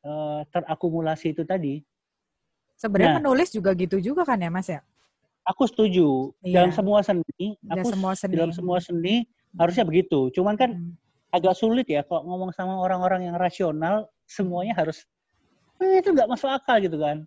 [0.02, 1.84] uh, terakumulasi itu tadi.
[2.78, 4.80] Sebenarnya nah, menulis juga gitu juga kan ya Mas ya?
[5.46, 6.30] Aku setuju.
[6.42, 6.62] Iya.
[6.62, 8.34] Dalam semua seni, aku semua seni.
[8.34, 9.14] dalam semua seni
[9.58, 10.30] harusnya begitu.
[10.34, 11.34] Cuman kan hmm.
[11.34, 15.02] agak sulit ya kalau ngomong sama orang-orang yang rasional, semuanya harus
[15.82, 17.26] eh, itu nggak masuk akal gitu kan.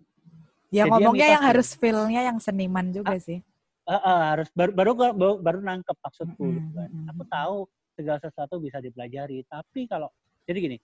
[0.72, 3.38] Ya Jadi ngomongnya yang, yang harus feel-nya yang seniman juga ah, sih
[3.86, 6.44] uh, uh, harus baru baru baru, baru nangkep maksudku.
[6.44, 7.10] Mm -hmm.
[7.14, 7.56] Aku tahu
[7.94, 9.46] segala sesuatu bisa dipelajari.
[9.46, 10.10] Tapi kalau
[10.44, 10.78] jadi gini,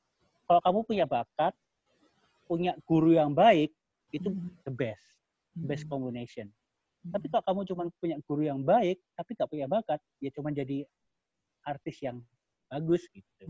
[0.47, 1.53] kalau kamu punya bakat,
[2.47, 3.75] punya guru yang baik,
[4.13, 4.53] itu hmm.
[4.69, 5.05] the best,
[5.57, 5.93] best hmm.
[5.93, 6.47] combination.
[7.03, 10.87] Tapi kalau kamu cuma punya guru yang baik, tapi gak punya bakat, ya cuma jadi
[11.67, 12.23] artis yang
[12.71, 13.45] bagus gitu.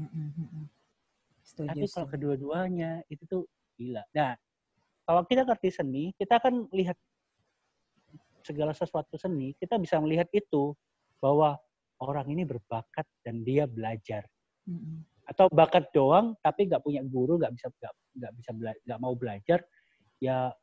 [1.45, 3.43] Setuju, tapi kalau kedua-duanya itu tuh
[3.77, 4.01] gila.
[4.17, 4.33] Nah,
[5.05, 6.97] kalau kita ngerti seni, kita akan lihat
[8.41, 10.73] segala sesuatu seni, kita bisa melihat itu
[11.21, 11.61] bahwa
[12.03, 14.27] orang ini berbakat dan dia belajar.
[15.27, 17.69] Atau bakat doang tapi nggak punya guru, nggak bisa
[18.19, 19.63] nggak bisa nggak mau belajar,
[20.23, 20.55] ya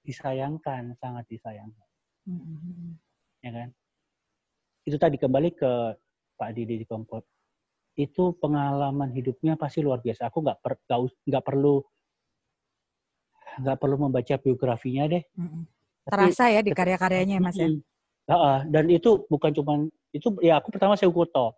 [0.00, 1.88] disayangkan, sangat disayangkan.
[2.24, 2.90] Mm-hmm.
[3.44, 3.68] Ya kan?
[4.88, 5.72] Itu tadi kembali ke
[6.40, 7.22] Pak Didi di Kompot.
[7.92, 10.32] Itu pengalaman hidupnya pasti luar biasa.
[10.32, 10.80] Aku nggak per,
[11.28, 11.84] nggak perlu
[13.52, 15.22] nggak perlu membaca biografinya deh.
[15.36, 15.62] Mm-hmm.
[16.08, 17.68] Terasa ya di karya-karyanya Mas ya.
[18.32, 21.52] Uh, dan itu bukan cuma itu ya aku pertama saya Kuto.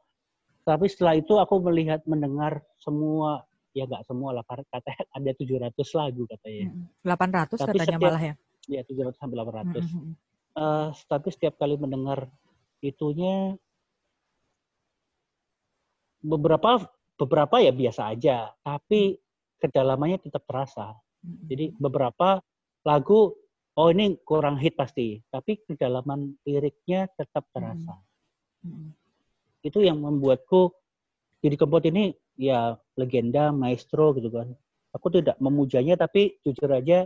[0.64, 4.78] Tapi setelah itu aku melihat mendengar semua ya nggak semua lah kata
[5.18, 6.66] ada 700 lagu katanya.
[7.02, 8.34] 800 tapi katanya setiap, malah ya.
[8.70, 9.42] Ya 700 sampai 800.
[9.42, 10.12] Mm -hmm.
[10.56, 12.30] uh, tapi setiap kali mendengar
[12.80, 13.58] itunya
[16.24, 16.86] beberapa
[17.18, 19.18] beberapa ya biasa aja, tapi
[19.60, 20.96] kedalamannya tetap terasa.
[21.24, 22.40] Jadi beberapa
[22.84, 23.32] lagu
[23.74, 27.96] oh ini kurang hit pasti, tapi kedalaman liriknya tetap terasa.
[28.62, 28.92] Hmm.
[29.64, 30.83] Itu yang membuatku
[31.44, 34.48] jadi Kempot ini ya legenda, maestro gitu kan.
[34.96, 37.04] Aku tidak memujanya, tapi jujur aja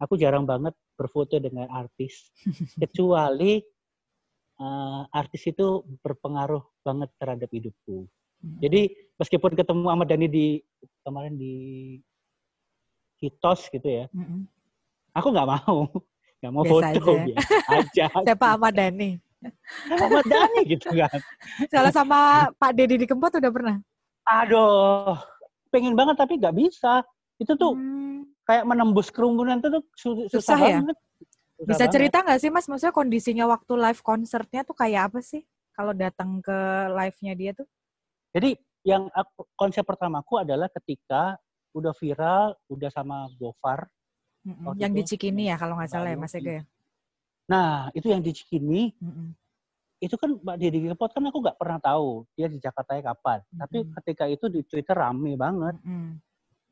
[0.00, 2.32] aku jarang banget berfoto dengan artis,
[2.82, 3.60] kecuali
[4.56, 8.08] uh, artis itu berpengaruh banget terhadap hidupku.
[8.40, 8.56] Hmm.
[8.64, 10.46] Jadi meskipun ketemu Ahmad Dhani di
[11.04, 11.54] kemarin di
[13.20, 14.42] Kitos gitu ya, mm -hmm
[15.14, 15.78] aku nggak mau
[16.40, 17.24] nggak mau biasa foto aja.
[17.26, 19.10] biasa aja siapa Ahmad Dhani
[19.88, 21.20] Ahmad Dhani gitu kan
[21.72, 22.18] kalau sama
[22.56, 23.76] Pak Deddy di Kempot udah pernah
[24.28, 25.16] aduh
[25.72, 27.00] pengen banget tapi nggak bisa
[27.40, 28.44] itu tuh hmm.
[28.44, 30.96] kayak menembus kerumunan tuh susah, susah ya banget.
[30.96, 31.94] Susah bisa banget.
[31.96, 36.44] cerita nggak sih mas maksudnya kondisinya waktu live konsernya tuh kayak apa sih kalau datang
[36.44, 36.58] ke
[36.92, 37.68] live-nya dia tuh
[38.36, 41.36] jadi yang aku, konsep pertamaku adalah ketika
[41.76, 43.88] udah viral udah sama Gofar
[44.40, 44.72] Mm-mm.
[44.80, 46.64] Yang di Cikini ya kalau nggak salah ya Mas Ega ya.
[47.50, 49.34] Nah itu yang di Cikini Mm-mm.
[49.98, 53.42] itu kan Mbak Deddy Kempot kan aku nggak pernah tahu dia di Jakarta ya kapan.
[53.42, 53.58] Mm-mm.
[53.66, 55.74] Tapi ketika itu di Twitter rame banget.
[55.82, 56.22] Mm-mm.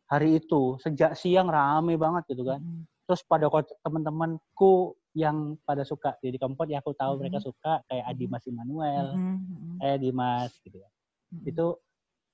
[0.09, 2.62] Hari itu sejak siang rame banget gitu kan.
[2.62, 2.87] Mm-mm.
[3.05, 3.51] Terus pada
[3.83, 7.21] teman-temanku yang pada suka Deddy Kempot ya aku tahu mm-hmm.
[7.27, 9.83] mereka suka kayak Adi Mas Immanuel, mm-hmm.
[9.83, 10.88] eh Dimas gitu ya.
[10.88, 11.51] Mm-hmm.
[11.51, 11.67] Itu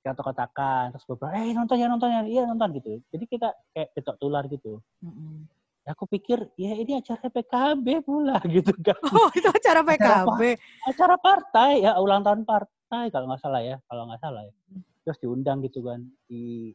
[0.04, 4.20] kotak-kotakan terus beberapa eh nonton ya nonton ya iya nonton gitu jadi kita kayak ketok
[4.20, 5.48] tular gitu mm-hmm.
[5.48, 10.88] ya aku pikir ya ini acara PKB pula gitu kan oh itu acara PKB acara,
[10.88, 14.53] acara partai ya ulang tahun partai kalau nggak salah ya kalau nggak salah ya
[15.05, 16.73] terus diundang gitu kan di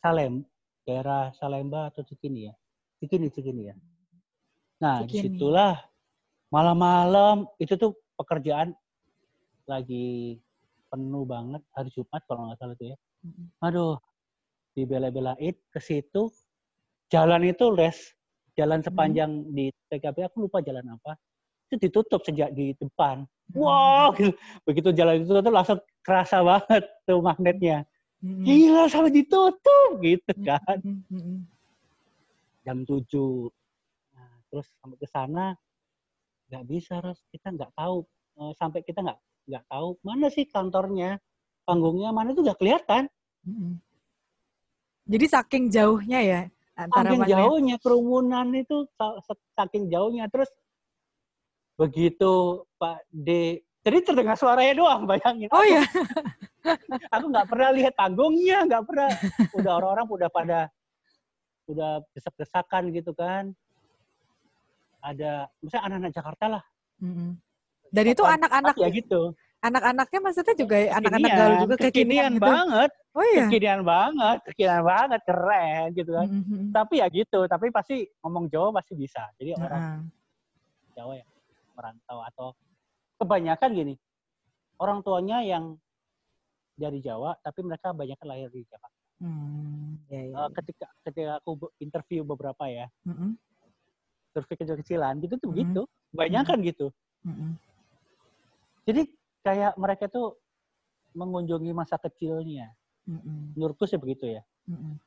[0.00, 0.46] Salem
[0.86, 2.54] daerah Salemba atau Cikini ya
[3.02, 3.76] Cikini Cikini ya
[4.80, 5.10] nah Cikini.
[5.10, 5.74] di situlah
[6.50, 8.74] malam-malam itu tuh pekerjaan
[9.70, 10.38] lagi
[10.90, 12.96] penuh banget hari Jumat kalau nggak salah itu ya.
[13.62, 13.96] Aduh,
[14.74, 16.34] dibela-belain ke situ.
[17.10, 17.98] Jalan itu les,
[18.54, 19.50] jalan sepanjang hmm.
[19.50, 21.18] di TKP aku lupa jalan apa.
[21.66, 23.26] Itu ditutup sejak di depan.
[23.50, 24.30] Wow, gitu.
[24.62, 27.82] begitu jalan itu tuh langsung kerasa banget tuh magnetnya.
[28.22, 28.46] Hmm.
[28.46, 30.78] Gila sampai ditutup gitu kan.
[32.62, 33.02] Jam 7.
[34.14, 35.44] Nah, terus sampai ke sana
[36.46, 37.26] nggak bisa, Ros.
[37.34, 38.06] Kita nggak tahu
[38.38, 39.18] eh, sampai kita nggak
[39.50, 41.18] nggak tahu mana sih kantornya,
[41.66, 43.10] panggungnya mana itu nggak kelihatan.
[45.10, 46.42] Jadi saking jauhnya ya
[46.88, 48.88] antara saking jauhnya kerumunan itu
[49.58, 50.48] saking jauhnya terus
[51.76, 55.48] begitu Pak D jadi terdengar suaranya doang bayangin.
[55.48, 55.80] Oh iya.
[57.08, 59.08] aku nggak pernah lihat panggungnya, nggak pernah.
[59.56, 60.60] Udah orang-orang udah pada
[61.64, 63.56] udah desak-desakan gitu kan.
[65.00, 66.64] Ada, misalnya anak-anak Jakarta lah.
[67.00, 67.30] Mm-hmm.
[67.88, 69.32] Dan itu anak-anak ya gitu.
[69.60, 72.48] Anak-anaknya maksudnya juga anak-anak gaul juga kekinian, gitu.
[72.48, 72.90] banget.
[73.12, 73.44] Oh iya.
[73.44, 76.26] Kekinian banget, kekinian banget, keren gitu kan.
[76.32, 76.64] Mm -hmm.
[76.72, 79.20] Tapi ya gitu, tapi pasti ngomong Jawa pasti bisa.
[79.36, 80.08] Jadi orang
[80.96, 81.30] Jawa yang
[81.76, 82.48] merantau atau
[83.20, 83.94] kebanyakan gini.
[84.80, 85.76] Orang tuanya yang
[86.72, 88.96] dari Jawa, tapi mereka banyak lahir di Jakarta.
[89.20, 93.30] Hmm, ya, ya, uh, ketika ketika aku interview beberapa ya, mm -hmm.
[94.32, 95.60] interview kecil-kecilan gitu tuh mm -hmm.
[95.68, 95.82] gitu,
[96.16, 96.70] banyak kan mm -hmm.
[96.72, 96.86] gitu.
[97.28, 97.50] Mm -hmm.
[98.88, 99.02] Jadi
[99.40, 100.36] kayak mereka tuh
[101.16, 102.70] mengunjungi masa kecilnya.
[103.08, 103.56] Mm-mm.
[103.56, 104.42] Menurutku sih begitu ya.
[104.70, 105.00] Mm-mm.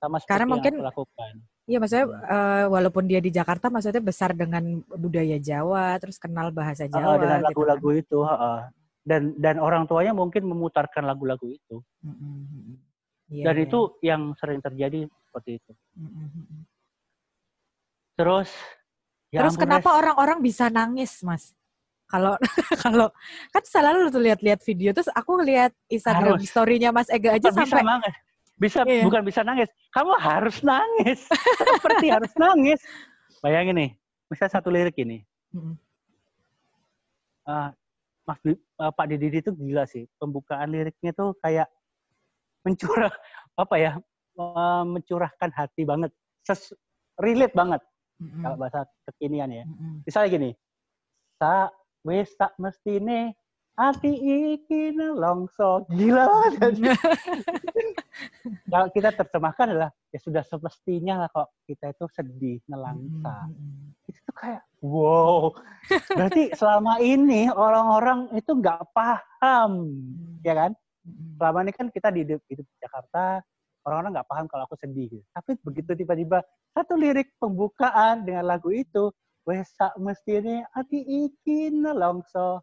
[0.00, 1.32] Sama seperti Karena mungkin, yang aku lakukan.
[1.62, 6.90] Iya, maksudnya uh, walaupun dia di Jakarta, maksudnya besar dengan budaya Jawa, terus kenal bahasa
[6.90, 7.14] Jawa.
[7.14, 8.18] Uh, dengan gitu lagu-lagu gitu, itu.
[8.26, 8.66] Uh,
[9.06, 11.78] dan dan orang tuanya mungkin memutarkan lagu-lagu itu.
[12.02, 12.74] Mm-hmm.
[13.30, 13.64] Yeah, dan yeah.
[13.66, 15.72] itu yang sering terjadi seperti itu.
[15.94, 16.60] Mm-hmm.
[18.18, 18.50] Terus
[19.30, 21.54] ya Terus kenapa orang-orang bisa nangis, Mas?
[22.12, 22.36] Kalau
[22.84, 23.08] kalau
[23.48, 27.80] kan selalu tuh lihat-lihat video terus aku lihat Instagram story-nya Mas Ega aja bisa sampai
[27.80, 28.14] nangis.
[28.60, 29.02] Bisa iya.
[29.02, 29.72] bukan bisa nangis.
[29.90, 31.24] Kamu harus nangis.
[31.80, 32.78] Seperti harus nangis.
[33.42, 33.90] Bayangin nih,
[34.30, 35.24] misalnya satu lirik ini.
[35.50, 35.74] Mm-hmm.
[37.42, 37.68] Uh,
[38.22, 40.06] Mas uh, Pak Didi itu gila sih.
[40.20, 41.66] Pembukaan liriknya tuh kayak
[42.62, 43.10] mencurah
[43.62, 43.92] apa ya?
[44.38, 46.14] Uh, mencurahkan hati banget.
[46.46, 46.70] Ses,
[47.18, 47.82] relate banget.
[48.22, 48.42] Mm-hmm.
[48.46, 49.64] Kalau bahasa kekinian ya.
[49.66, 49.92] Mm-hmm.
[50.06, 50.50] Misalnya gini.
[51.42, 51.66] Sa
[52.02, 53.34] wis tak mestine
[53.78, 54.12] ati
[54.56, 55.88] iki nelongso.
[55.88, 56.84] Gila banget.
[58.72, 63.48] Kalau kita terjemahkan adalah ya sudah semestinya lah kok kita itu sedih, nelangsa.
[63.48, 64.08] Mm-hmm.
[64.12, 65.56] Itu tuh kayak wow.
[66.12, 70.44] Berarti selama ini orang-orang itu nggak paham, mm-hmm.
[70.44, 70.70] ya kan?
[71.08, 71.30] Mm-hmm.
[71.40, 73.40] Selama ini kan kita di hidup, di Jakarta,
[73.88, 75.24] orang-orang nggak paham kalau aku sedih.
[75.32, 76.44] Tapi begitu tiba-tiba
[76.76, 79.08] satu lirik pembukaan dengan lagu itu,
[79.46, 82.62] wesak mestine ati iki nelongso.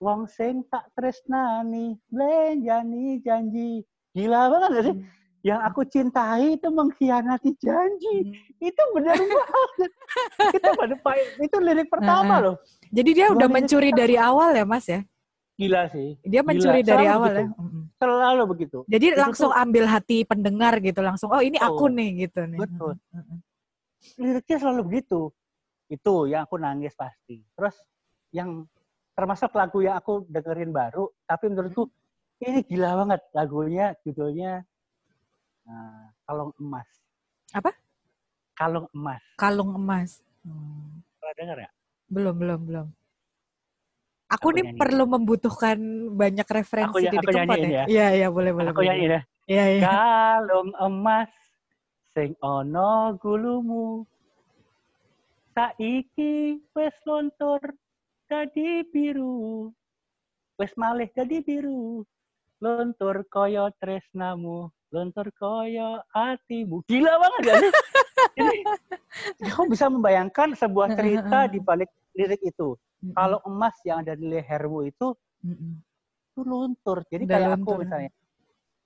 [0.00, 3.84] Wong sing tak tresnani blenjani janji.
[4.16, 4.96] Gila banget gak sih?
[4.98, 5.18] Hmm.
[5.40, 8.16] yang aku cintai itu mengkhianati janji.
[8.28, 8.68] Hmm.
[8.68, 9.90] itu benar banget.
[10.56, 10.96] Itu pada
[11.40, 12.56] itu lirik pertama nah, loh.
[12.92, 15.00] jadi dia udah mencuri dari awal ya mas ya?
[15.56, 16.20] Gila sih.
[16.28, 16.90] Dia mencuri gila.
[16.92, 17.40] dari selalu awal begitu.
[17.40, 18.78] ya selalu begitu.
[18.84, 22.60] Jadi itu langsung tuh, ambil hati pendengar gitu langsung oh ini aku nih gitu nih.
[22.60, 23.00] Betul
[24.16, 25.30] liriknya selalu begitu.
[25.90, 27.42] Itu yang aku nangis pasti.
[27.56, 27.76] Terus
[28.30, 28.64] yang
[29.14, 31.90] termasuk lagu yang aku dengerin baru tapi menurutku
[32.40, 34.64] ini gila banget lagunya judulnya
[35.68, 36.88] uh, kalung emas.
[37.52, 37.74] Apa?
[38.56, 39.20] Kalung emas.
[39.36, 40.10] Kalung emas.
[40.40, 41.04] Hmm.
[41.20, 41.70] pernah dengar ya?
[42.08, 42.86] Belum belum belum.
[44.30, 44.78] Aku, aku nih nyanyi.
[44.78, 45.78] perlu membutuhkan
[46.16, 47.84] banyak referensi aku, ya, di tempat ya?
[47.90, 49.22] iya iya boleh boleh aku nyanyi ya.
[49.50, 49.80] Iya iya.
[49.84, 51.28] Kalung emas
[52.20, 54.04] sing ono gulumu.
[55.56, 57.64] Saiki wes lontor
[58.28, 59.72] jadi biru.
[60.60, 62.04] Wes malih jadi biru
[62.60, 66.84] lontur koyo tresnamu lontur koyo hatimu.
[66.84, 67.72] Gila banget gak sih
[69.40, 72.76] kamu bisa membayangkan sebuah cerita di balik lirik itu.
[73.16, 77.00] Kalau emas yang ada di lehermu itu itu luntur.
[77.08, 77.64] Jadi Udah kayak luntur.
[77.64, 78.10] aku misalnya.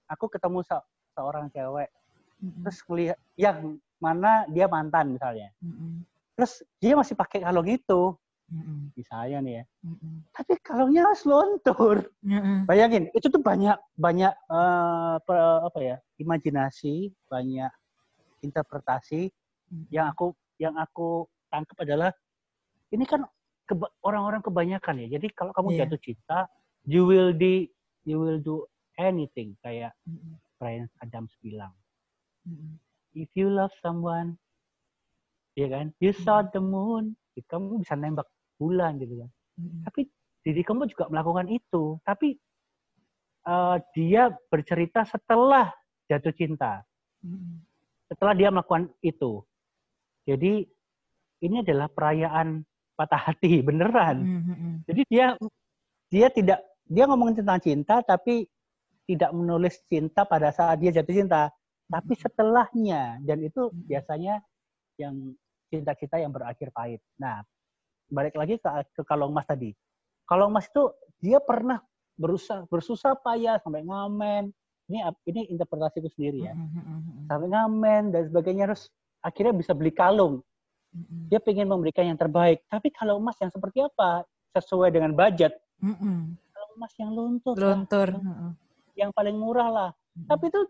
[0.06, 0.78] Aku ketemu se
[1.18, 1.90] seorang cewek
[2.38, 5.48] terus melihat yang mana dia mantan misalnya
[6.34, 8.14] terus dia masih pakai kalung itu
[8.52, 8.92] Mm-mm.
[8.92, 9.64] misalnya nih ya.
[9.88, 10.14] Mm-mm.
[10.36, 12.12] Tapi kalungnya harus lontur.
[12.20, 12.68] Mm-mm.
[12.68, 15.16] Bayangin, itu tuh banyak banyak uh,
[15.64, 17.72] apa ya imajinasi, banyak
[18.44, 19.86] interpretasi mm-hmm.
[19.88, 22.10] yang aku yang aku tangkap adalah
[22.92, 23.24] ini kan
[23.64, 25.16] keba- orang-orang kebanyakan ya.
[25.16, 25.78] Jadi kalau kamu yeah.
[25.88, 26.38] jatuh cinta,
[26.84, 27.72] you will di
[28.04, 28.68] you will do
[29.00, 30.36] anything kayak mm-hmm.
[30.60, 31.72] Brian Adams bilang.
[32.44, 32.72] Mm-hmm.
[33.14, 34.36] If you love someone,
[35.54, 37.14] ya kan, you saw the moon,
[37.46, 38.26] kamu bisa nembak
[38.58, 39.30] bulan gitu kan.
[39.58, 39.82] Hmm.
[39.86, 40.06] Tapi
[40.42, 42.38] diri kamu juga melakukan itu, tapi
[43.46, 45.70] uh, dia bercerita setelah
[46.10, 46.82] jatuh cinta.
[47.22, 47.62] Hmm.
[48.10, 49.42] Setelah dia melakukan itu.
[50.28, 50.66] Jadi
[51.44, 52.62] ini adalah perayaan
[52.94, 54.16] patah hati beneran.
[54.22, 54.74] Hmm.
[54.86, 55.34] Jadi dia
[56.12, 58.44] dia tidak dia ngomongin tentang cinta tapi
[59.04, 61.52] tidak menulis cinta pada saat dia jatuh cinta,
[61.88, 64.40] tapi setelahnya dan itu biasanya
[64.96, 65.36] yang
[65.68, 67.02] cinta-cinta yang berakhir pahit.
[67.18, 67.42] Nah,
[68.08, 69.74] balik lagi ke, ke kalung emas tadi.
[70.24, 71.82] Kalung emas itu dia pernah
[72.14, 74.54] berusaha bersusah payah sampai ngamen.
[74.84, 76.54] Ini ini interpretasiku sendiri ya.
[76.54, 77.24] Mm-hmm, mm-hmm.
[77.32, 78.92] Sampai ngamen dan sebagainya terus
[79.24, 80.44] akhirnya bisa beli kalung.
[80.92, 81.20] Mm-hmm.
[81.32, 82.62] Dia pengen memberikan yang terbaik.
[82.68, 84.22] Tapi kalau emas yang seperti apa?
[84.54, 85.56] Sesuai dengan budget.
[86.54, 87.56] Kalau emas yang luntur.
[87.58, 88.08] Luntur.
[88.14, 88.52] Lah,
[88.94, 89.90] yang paling murah lah.
[90.30, 90.62] Tapi itu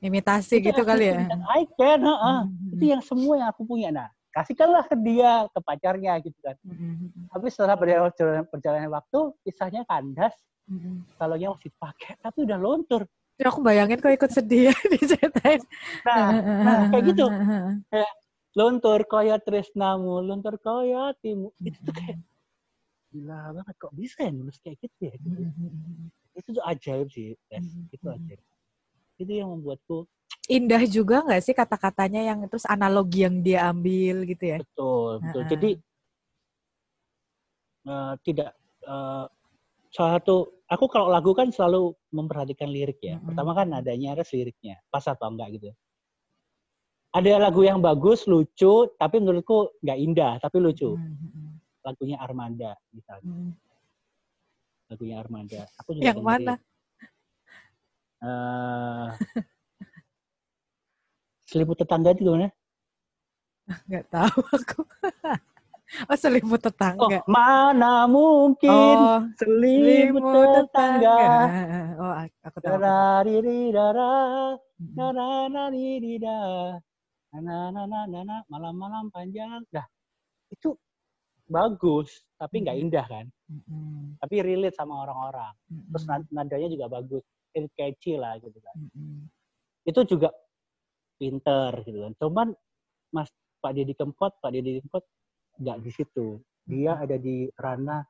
[0.00, 1.28] imitasi itu gitu kali ya.
[1.52, 3.88] I can, uh, itu yang semua yang aku punya.
[3.92, 7.30] Nah, kasihkanlah ke dia ke pacarnya gitu kan mm-hmm.
[7.34, 10.34] tapi setelah perjalanan, perjalanan waktu kisahnya kandas
[10.70, 11.18] mm-hmm.
[11.18, 13.02] kalau yang masih dipakai tapi udah luntur
[13.36, 15.60] ya, aku bayangin kok ikut sedih diceritain
[16.06, 17.26] nah, nah kayak gitu
[17.90, 18.12] kayak
[18.54, 22.18] luntur koyo tresnamu luntur koyo timu itu tuh kayak
[23.10, 25.42] gila banget kok bisa ya nulis kayak gitu ya gitu.
[25.42, 26.38] Mm-hmm.
[26.38, 27.66] itu tuh ajaib sih yes.
[27.66, 27.94] mm-hmm.
[27.98, 28.40] itu ajaib
[29.20, 30.08] itu yang membuatku
[30.50, 34.58] indah juga nggak sih kata-katanya yang terus analogi yang dia ambil gitu ya?
[34.58, 35.40] Betul, betul.
[35.40, 35.50] Uh -uh.
[35.54, 35.70] Jadi
[37.86, 38.50] uh, tidak
[38.82, 39.24] uh,
[39.94, 43.16] salah satu aku kalau lagu kan selalu memperhatikan lirik ya.
[43.16, 43.26] Uh -huh.
[43.30, 45.70] Pertama kan adanya harus liriknya, pas atau enggak gitu.
[47.10, 50.94] Ada lagu yang bagus, lucu, tapi menurutku nggak indah, tapi lucu.
[50.94, 51.50] Uh -huh.
[51.86, 53.30] Lagunya Armanda misalnya.
[53.30, 53.54] Uh -huh.
[54.90, 55.62] lagunya Armada.
[55.78, 56.58] Aku juga yang mana?
[58.20, 59.08] Uh,
[61.48, 62.52] selimut tetangga itu gimana?
[63.88, 64.80] Nggak tahu aku.
[66.06, 67.18] Oh selimut tetangga.
[67.20, 71.16] Oh, mana mungkin oh, selimut, selimut tetangga.
[71.18, 71.96] tetangga.
[71.98, 72.14] Oh
[72.46, 72.78] aku tahu.
[78.52, 79.64] Malam-malam panjang.
[79.72, 79.86] Dah
[80.50, 80.74] itu
[81.46, 83.26] bagus tapi nggak indah kan.
[83.50, 84.18] Mm-hmm.
[84.22, 85.54] Tapi relate sama orang-orang.
[85.70, 85.90] Mm-hmm.
[85.94, 88.76] Terus nadanya juga bagus, catchy lah gitu kan.
[88.78, 89.18] Mm-hmm.
[89.86, 90.30] Itu juga
[91.20, 92.12] pinter gitu kan.
[92.16, 92.48] Cuman
[93.12, 93.28] Mas
[93.60, 95.04] Pak Deddy Kempot, Pak Deddy Kempot
[95.60, 96.40] nggak di situ.
[96.64, 98.00] Dia ada di ranah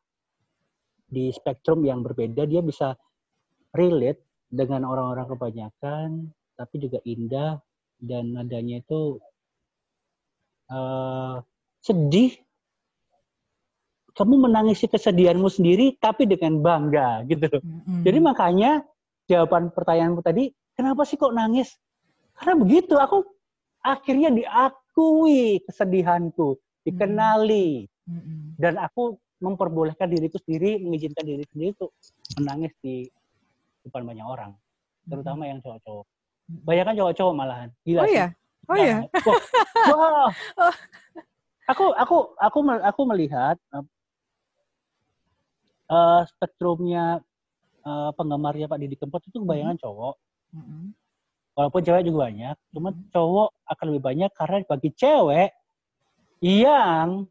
[1.11, 2.47] di spektrum yang berbeda.
[2.47, 2.95] Dia bisa
[3.75, 6.09] relate dengan orang-orang kebanyakan,
[6.55, 7.59] tapi juga indah
[7.99, 9.19] dan nadanya itu
[10.71, 11.43] uh,
[11.83, 12.39] sedih.
[14.11, 17.59] Kamu menangisi kesedihanmu sendiri, tapi dengan bangga gitu.
[17.59, 18.03] Mm-hmm.
[18.05, 18.73] Jadi makanya
[19.31, 21.79] jawaban pertanyaanmu tadi, kenapa sih kok nangis?
[22.35, 23.23] Karena begitu, aku
[23.87, 27.87] akhirnya diakui kesedihanku dikenali.
[28.59, 31.95] Dan aku memperbolehkan diriku sendiri mengizinkan diri sendiri untuk
[32.43, 33.07] menangis di
[33.87, 34.53] depan banyak orang
[35.09, 36.07] terutama yang cowok-cowok.
[36.67, 37.69] Banyak kan cowok-cowok malahan.
[37.87, 38.27] Gila oh iya?
[38.69, 38.99] Oh iya?
[39.25, 39.39] Wah,
[39.89, 40.29] wow.
[41.73, 43.57] aku aku aku aku melihat
[45.89, 47.25] uh, spektrumnya
[47.85, 50.15] uh, penggemarnya Pak Didi Kempot itu kebanyakan cowok
[50.57, 50.83] mm-hmm.
[51.57, 55.51] walaupun cewek juga banyak cuma cowok akan lebih banyak karena bagi cewek
[56.41, 57.29] yang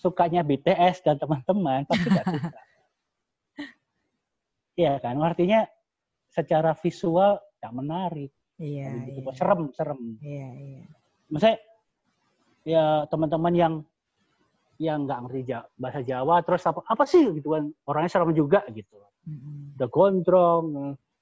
[0.00, 2.60] sukanya BTS dan teman-teman pasti tidak suka.
[4.80, 5.68] Iya kan, artinya
[6.32, 8.32] secara visual tidak menarik.
[8.56, 9.12] Iya.
[9.12, 9.20] Gitu.
[9.20, 9.36] iya.
[9.36, 10.00] Serem, serem.
[10.24, 10.84] Iya, iya.
[11.28, 11.58] Maksudnya
[12.64, 13.74] ya teman-teman yang
[14.80, 15.40] yang nggak ngerti
[15.76, 18.96] bahasa Jawa terus apa apa sih gitu kan orangnya serem juga gitu.
[19.30, 19.78] Mm-hmm.
[19.78, 20.64] Udah gondrong,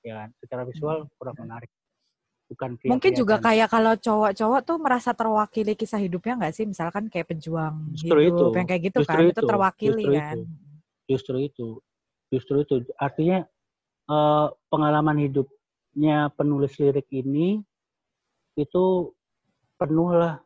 [0.01, 0.29] ya kan?
[0.40, 1.71] secara visual kurang menarik.
[2.49, 6.64] Bukan mungkin juga kayak kalau cowok-cowok tuh merasa terwakili kisah hidupnya nggak sih?
[6.64, 8.57] Misalkan kayak pejuang justru hidup itu.
[8.57, 9.21] yang kayak gitu kan?
[9.21, 9.40] Itu, itu.
[9.44, 10.33] terwakili justru kan?
[10.33, 10.42] itu.
[11.05, 11.68] justru itu.
[12.33, 12.75] Justru itu.
[12.97, 13.44] Artinya
[14.09, 17.61] uh, pengalaman hidupnya penulis lirik ini
[18.57, 19.12] itu
[19.77, 20.40] penuh lah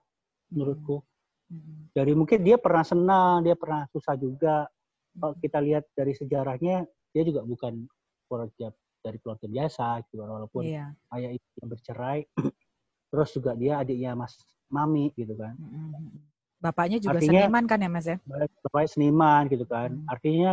[0.51, 1.07] menurutku.
[1.53, 1.93] Hmm.
[1.93, 4.67] dari mungkin dia pernah senang dia pernah susah juga.
[5.13, 7.85] Kalau kita lihat dari sejarahnya dia juga bukan
[8.27, 8.73] keluarga
[9.03, 10.95] dari keluarga biasa gitu walaupun iya.
[11.19, 12.21] ayah ibunya bercerai
[13.13, 14.39] terus juga dia adiknya mas
[14.73, 15.53] mami gitu kan
[16.63, 18.17] bapaknya juga artinya, seniman kan ya mas ya
[18.65, 20.07] bapaknya seniman gitu kan hmm.
[20.09, 20.51] artinya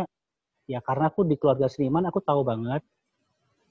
[0.66, 2.82] ya karena aku di keluarga seniman aku tahu banget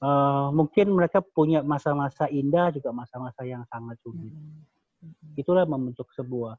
[0.01, 5.37] uh, mungkin mereka punya masa-masa indah juga masa-masa yang sangat sulit hmm.
[5.37, 6.55] itulah membentuk sebuah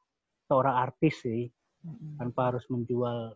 [0.47, 1.49] seorang artis sih
[1.83, 2.21] hmm.
[2.21, 3.33] tanpa harus menjual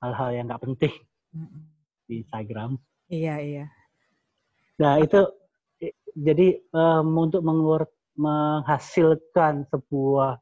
[0.00, 0.94] hal-hal yang nggak penting
[1.34, 1.79] hmm.
[2.10, 2.74] Di Instagram
[3.06, 3.66] iya iya
[4.80, 5.20] Nah itu
[6.16, 7.84] jadi um, untuk mengeluar,
[8.16, 10.40] menghasilkan sebuah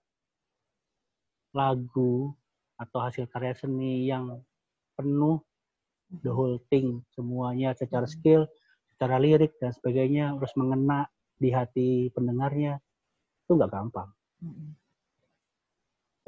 [1.52, 2.32] lagu
[2.78, 4.38] atau hasil karya seni yang
[4.94, 5.42] penuh
[6.22, 8.14] the whole thing semuanya secara hmm.
[8.14, 8.42] skill,
[8.94, 12.78] secara lirik dan sebagainya harus mengena di hati pendengarnya
[13.44, 14.08] itu nggak gampang.
[14.38, 14.78] Hmm.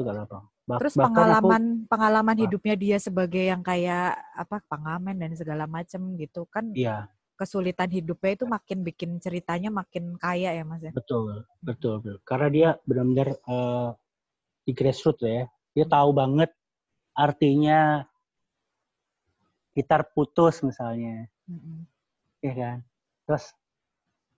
[0.00, 0.44] Itu nggak gampang.
[0.64, 6.16] Bah Terus pengalaman aku, pengalaman hidupnya dia sebagai yang kayak apa pengamen dan segala macam
[6.16, 6.72] gitu kan?
[6.72, 12.20] Iya kesulitan hidupnya itu makin bikin ceritanya makin kaya ya mas ya betul betul, betul.
[12.28, 13.96] karena dia benar-benar uh,
[14.68, 16.52] di grassroots ya dia tahu banget
[17.16, 18.04] artinya
[19.72, 21.78] gitar putus misalnya mm-hmm.
[22.44, 22.78] ya kan
[23.24, 23.56] terus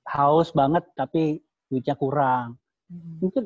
[0.06, 2.54] haus banget tapi duitnya kurang
[2.86, 3.14] mm-hmm.
[3.18, 3.44] mungkin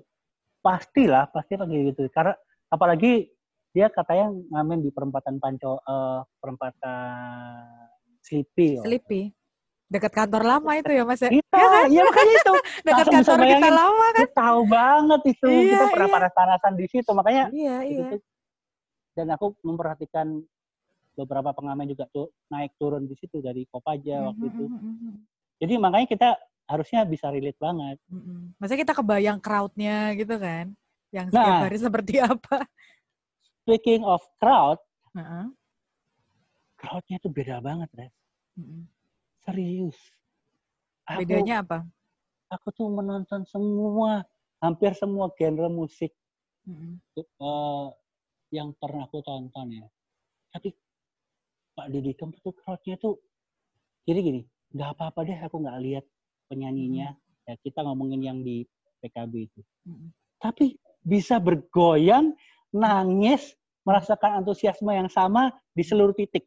[0.66, 2.34] pastilah pasti lagi gitu karena
[2.66, 3.30] apalagi
[3.70, 7.86] dia katanya ngamen di perempatan panco uh, perempatan
[8.26, 8.82] Sleepy.
[8.82, 9.30] Sleepy.
[9.86, 11.30] Dekat kantor lama itu ya Mas ya?
[11.30, 11.84] Iya, ya kan?
[11.86, 12.54] Iya makanya itu.
[12.90, 14.26] Dekat kantor kita lama kan?
[14.34, 15.46] tahu banget itu.
[15.46, 16.14] Iya, kita pernah iya.
[16.18, 17.10] panas-panasan di situ.
[17.14, 18.06] Makanya iya, iya.
[18.10, 18.16] Itu,
[19.14, 20.42] dan aku memperhatikan
[21.14, 24.64] beberapa pengamen juga tuh naik turun di situ dari Kopaja mm -hmm, waktu itu.
[24.66, 25.12] Mm -hmm.
[25.62, 26.28] Jadi makanya kita
[26.66, 27.96] harusnya bisa relate banget.
[28.10, 28.40] Mm -hmm.
[28.58, 30.74] Maksudnya kita kebayang crowd-nya gitu kan?
[31.14, 32.58] Yang setiap nah, hari seperti apa?
[33.66, 34.78] Speaking of crowd,
[35.14, 35.46] uh -huh.
[36.78, 38.14] crowd-nya tuh beda banget, Res.
[38.58, 38.96] Mm -hmm
[39.46, 39.94] Serius.
[41.06, 41.86] Aku, Bedanya apa?
[42.50, 44.26] Aku tuh menonton semua,
[44.58, 46.10] hampir semua genre musik
[46.66, 47.22] mm-hmm.
[47.38, 47.94] uh,
[48.50, 49.86] yang pernah aku tonton ya.
[50.50, 50.74] Tapi
[51.78, 53.22] Pak Didi Kempot tuh crowdnya tuh
[54.02, 54.42] jadi gini,
[54.74, 56.04] nggak apa-apa deh aku nggak lihat
[56.50, 57.14] penyanyinya.
[57.14, 57.46] Mm-hmm.
[57.46, 58.66] Ya kita ngomongin yang di
[59.02, 59.60] PKB itu.
[59.86, 60.10] Mm-hmm.
[60.42, 60.74] Tapi
[61.06, 62.34] bisa bergoyang,
[62.74, 63.54] nangis,
[63.86, 66.44] merasakan antusiasme yang sama di seluruh titik.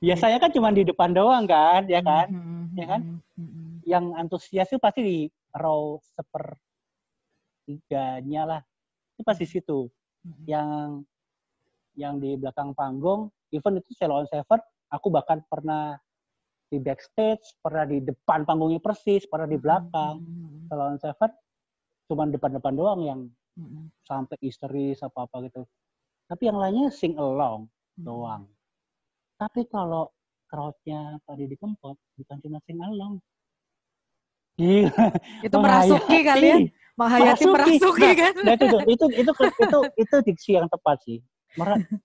[0.00, 2.32] Biasanya kan cuma di depan doang kan, ya kan?
[2.76, 3.20] Ya kan?
[3.84, 8.64] Yang antusias itu pasti di row sepertiganya lah.
[9.16, 9.90] Itu pasti situ.
[10.48, 11.04] Yang
[12.00, 16.00] yang di belakang panggung, even itu Ceylon Seven, aku bahkan pernah
[16.70, 20.22] di backstage, pernah di depan panggungnya persis, pernah di belakang.
[20.22, 20.70] Mm-hmm.
[20.70, 21.30] Ceylon Seven,
[22.06, 23.20] cuma depan-depan doang yang
[23.58, 23.90] mm-hmm.
[24.06, 25.66] sampai histeris apa-apa gitu.
[26.30, 28.06] Tapi yang lainnya sing along mm-hmm.
[28.06, 28.46] doang.
[29.34, 30.14] Tapi kalau
[30.46, 33.18] crowd-nya tadi di Kempot, bukan cuma sing along.
[34.54, 35.06] Gila.
[35.42, 36.70] Itu merasuki kalian.
[36.98, 38.32] Mahayati merasuki nah, kan.
[38.44, 41.18] Nah, itu, itu, itu, itu, itu, itu diksi yang tepat sih.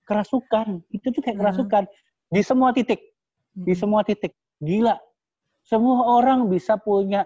[0.08, 0.80] kerasukan.
[0.90, 1.84] Itu tuh kayak kerasukan.
[2.32, 3.02] Di semua titik.
[3.52, 4.32] Di semua titik.
[4.62, 4.96] Gila.
[5.66, 7.26] Semua orang bisa punya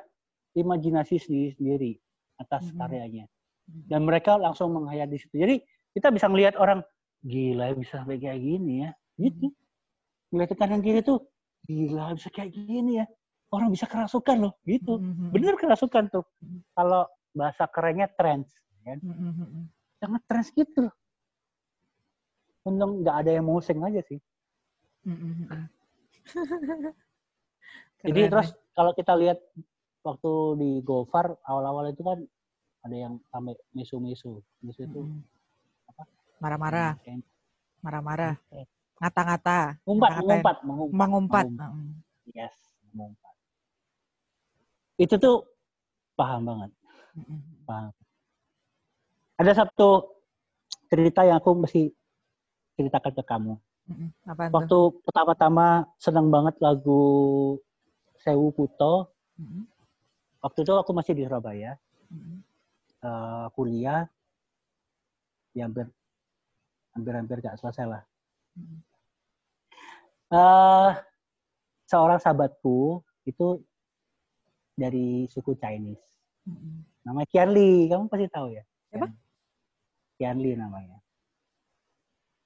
[0.56, 2.00] imajinasi sendiri-sendiri
[2.40, 3.28] atas karyanya.
[3.68, 5.36] Dan mereka langsung menghayat di situ.
[5.38, 5.60] Jadi
[5.94, 6.82] kita bisa melihat orang,
[7.22, 8.92] gila bisa sampai kayak gini ya.
[9.20, 9.52] Gitu
[10.30, 11.26] ngeliat kanan kiri tuh
[11.66, 13.06] gila bisa kayak gini ya
[13.50, 15.30] orang bisa kerasukan loh gitu mm-hmm.
[15.34, 16.62] bener kerasukan tuh mm-hmm.
[16.78, 17.04] kalau
[17.34, 18.50] bahasa kerennya trends
[18.86, 19.66] ya mm-hmm.
[19.98, 20.96] sangat trends gitu loh
[22.66, 24.22] untung nggak ada yang mau sing aja sih
[25.10, 25.66] mm-hmm.
[28.06, 29.40] jadi terus kalau kita lihat
[30.04, 32.20] waktu di Gofar awal-awal itu kan
[32.88, 35.02] ada yang sampai misu-misu misu itu
[35.92, 36.04] apa
[36.40, 36.96] marah-marah
[37.84, 38.40] marah-marah
[39.00, 39.80] Ngata-ngata.
[39.88, 41.46] Mengumpat, mengumpat, mengumpat.
[41.48, 41.72] Mengumpat.
[42.36, 42.56] Yes,
[42.92, 43.34] mengumpat.
[45.00, 45.48] Itu tuh
[46.20, 46.72] paham banget.
[47.64, 47.96] Paham.
[49.40, 50.20] Ada satu
[50.92, 51.88] cerita yang aku mesti
[52.76, 53.54] ceritakan ke kamu.
[54.28, 54.78] Apa Waktu
[55.08, 57.56] pertama-tama senang banget lagu
[58.20, 59.10] Sewu Puto.
[60.40, 61.76] Waktu itu aku masih di Surabaya.
[63.00, 64.08] Uh, kuliah.
[65.56, 65.90] Ya hampir
[66.94, 68.04] hampir-hampir gak selesai lah
[70.34, 70.90] uh,
[71.90, 73.62] seorang sahabatku itu
[74.78, 76.02] dari suku Chinese.
[76.48, 76.86] Hmm.
[77.04, 78.64] Namanya Kian Li, kamu pasti tahu ya?
[78.90, 79.08] Siapa?
[80.18, 80.98] Kian Li namanya.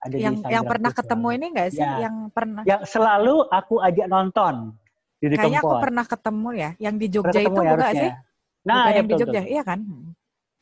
[0.03, 1.80] Ada yang yang pernah ketemu ini enggak sih?
[1.80, 2.09] Ya.
[2.09, 2.61] Yang pernah?
[2.67, 4.76] Yang selalu aku ajak nonton.
[5.24, 6.69] Di Kayaknya aku pernah ketemu ya.
[6.84, 8.11] Yang di Jogja itu ya, bukan sih?
[8.63, 9.53] Nah, bukan ya, yang betul, di Jogja, betul.
[9.55, 9.80] iya kan?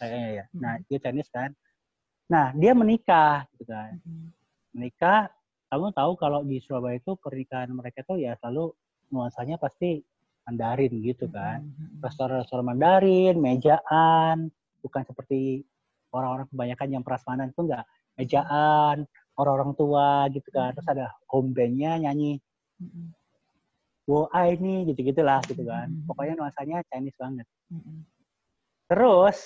[0.01, 0.43] Iya, iya.
[0.53, 1.49] Nah, dia Chinese kan.
[2.29, 3.91] Nah, dia menikah gitu kan.
[4.77, 5.19] Menikah
[5.73, 8.75] kamu tahu kalau di Surabaya itu pernikahan mereka tuh ya selalu
[9.09, 10.05] nuansanya pasti
[10.45, 11.65] Mandarin gitu kan.
[12.05, 14.53] Restoran-restoran Mandarin, mejaan,
[14.85, 15.65] bukan seperti
[16.13, 17.85] orang-orang kebanyakan yang prasmanan itu enggak.
[18.13, 19.09] Mejaan,
[19.41, 20.69] orang-orang tua gitu kan.
[20.77, 22.37] Terus ada home band-nya nyanyi.
[24.11, 25.87] Wo ini gitu-gitulah gitu kan.
[26.03, 27.47] Pokoknya nuansanya Chinese banget.
[28.91, 29.37] Terus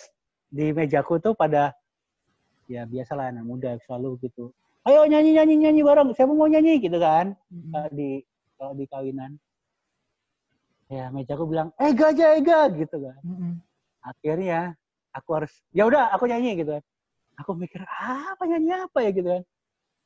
[0.49, 1.77] di mejaku tuh pada
[2.65, 4.49] ya biasalah anak muda selalu gitu
[4.85, 6.77] ayo nyanyi nyanyi nyanyi bareng siapa mau nyanyi?
[6.77, 7.89] gitu kan mm-hmm.
[7.93, 8.21] di
[8.55, 9.35] kalau di kawinan.
[10.85, 13.17] Ya mejaku bilang ega aja ega gitu kan.
[14.05, 14.77] Akhirnya
[15.11, 16.83] aku harus ya udah aku nyanyi gitu kan.
[17.41, 19.09] Aku mikir apa nyanyi apa ya?
[19.11, 19.43] gitu kan.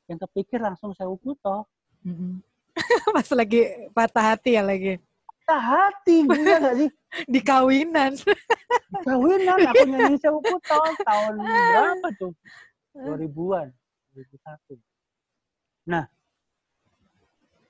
[0.07, 1.67] Yang kepikir langsung saya puto
[2.07, 2.31] mm-hmm.
[3.15, 3.61] pas lagi
[3.91, 4.97] patah hati ya lagi
[5.45, 6.89] patah hati gue gak sih
[7.33, 12.33] di kawinan di kawinan aku nyanyi saya puto tahun berapa tuh
[12.95, 13.69] 2000-an
[14.13, 14.81] 2001.
[15.89, 16.05] Nah,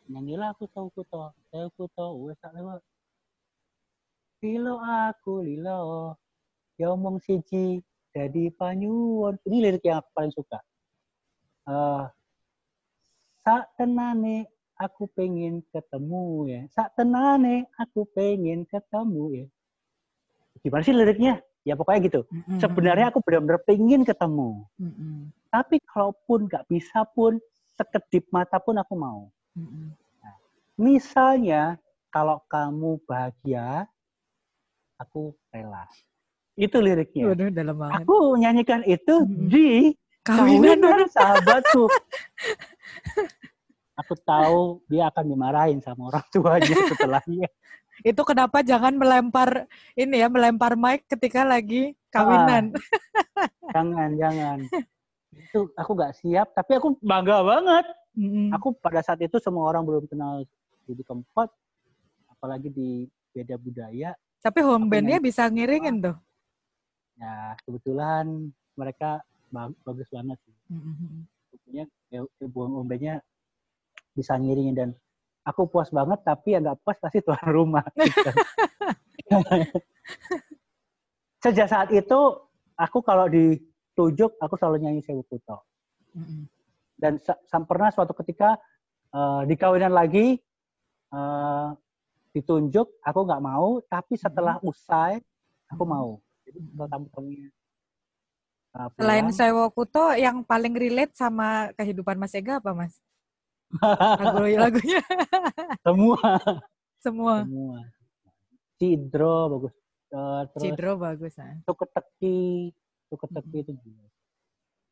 [0.10, 2.82] nyanyilah aku tahu ku tahu, saya ku tahu, wes tak lewat.
[4.40, 6.16] Lilo aku lilo,
[6.80, 7.84] ya omong siji,
[8.16, 9.36] jadi panyuwon.
[9.44, 10.60] Ini lirik yang aku paling suka.
[11.70, 12.08] Uh,
[13.46, 14.50] sak tenane
[14.80, 16.62] aku pengen ketemu ya.
[16.72, 19.46] Sak tenane aku pengen ketemu ya.
[20.64, 21.44] Gimana sih liriknya?
[21.68, 22.22] Ya pokoknya gitu.
[22.32, 22.60] Mm-hmm.
[22.64, 24.64] Sebenarnya aku benar-benar pengen ketemu.
[24.80, 25.16] Mm-hmm.
[25.52, 27.38] Tapi kalaupun nggak bisa pun,
[27.76, 29.28] sekedip mata pun aku mau.
[29.60, 29.88] Mm-hmm.
[30.24, 30.36] Nah,
[30.80, 31.76] misalnya
[32.08, 33.86] kalau kamu bahagia,
[34.96, 35.84] aku rela.
[36.56, 37.36] Itu liriknya.
[37.36, 38.08] Waduh, dalam banget.
[38.08, 39.48] Aku nyanyikan itu mm-hmm.
[39.52, 39.70] di
[40.24, 41.84] kawinan, kawinan sahabatku.
[44.00, 47.50] aku tahu dia akan dimarahin sama orang tuanya setelahnya
[48.10, 52.74] itu kenapa jangan melempar ini ya melempar mic ketika lagi kawinan.
[53.36, 54.58] Ah, jangan, jangan.
[55.36, 57.86] Itu aku gak siap, tapi aku bangga banget.
[58.18, 58.56] Mm-hmm.
[58.58, 60.44] Aku pada saat itu semua orang belum kenal
[60.84, 61.50] Didi Kempot,
[62.28, 64.18] apalagi di beda budaya.
[64.40, 66.16] Tapi home bandnya bisa ngiringin tuh.
[67.20, 69.22] Ya, kebetulan mereka
[69.84, 70.56] bagus banget sih.
[70.72, 71.14] Mm-hmm.
[71.68, 73.22] Punya ya, home bandnya
[74.20, 74.90] bisa ngiringin dan
[75.48, 77.86] aku puas banget tapi yang nggak puas pasti tuan rumah.
[77.96, 78.32] Gitu.
[81.44, 82.20] Sejak saat itu
[82.76, 85.64] aku kalau ditunjuk aku selalu nyanyi Sewu Kuto.
[87.00, 87.16] Dan
[87.64, 88.60] pernah suatu ketika
[89.16, 90.36] uh, di kawinan lagi
[91.14, 91.72] uh,
[92.34, 95.18] ditunjuk aku nggak mau tapi setelah usai
[95.70, 97.50] aku mau jadi kalau tamu-tamunya
[98.78, 103.02] uh, selain Sewo Kuto yang paling relate sama kehidupan Mas Ega apa Mas
[103.78, 105.02] lagu lagunya.
[105.86, 106.30] Semua.
[107.00, 107.34] Semua.
[107.46, 107.80] Semua.
[108.80, 109.74] Cidro bagus.
[110.10, 111.54] Uh, terus Cidro bagus ah.
[111.70, 112.74] Tuketeki
[113.14, 113.64] Tuketeki hmm.
[113.66, 114.06] itu juga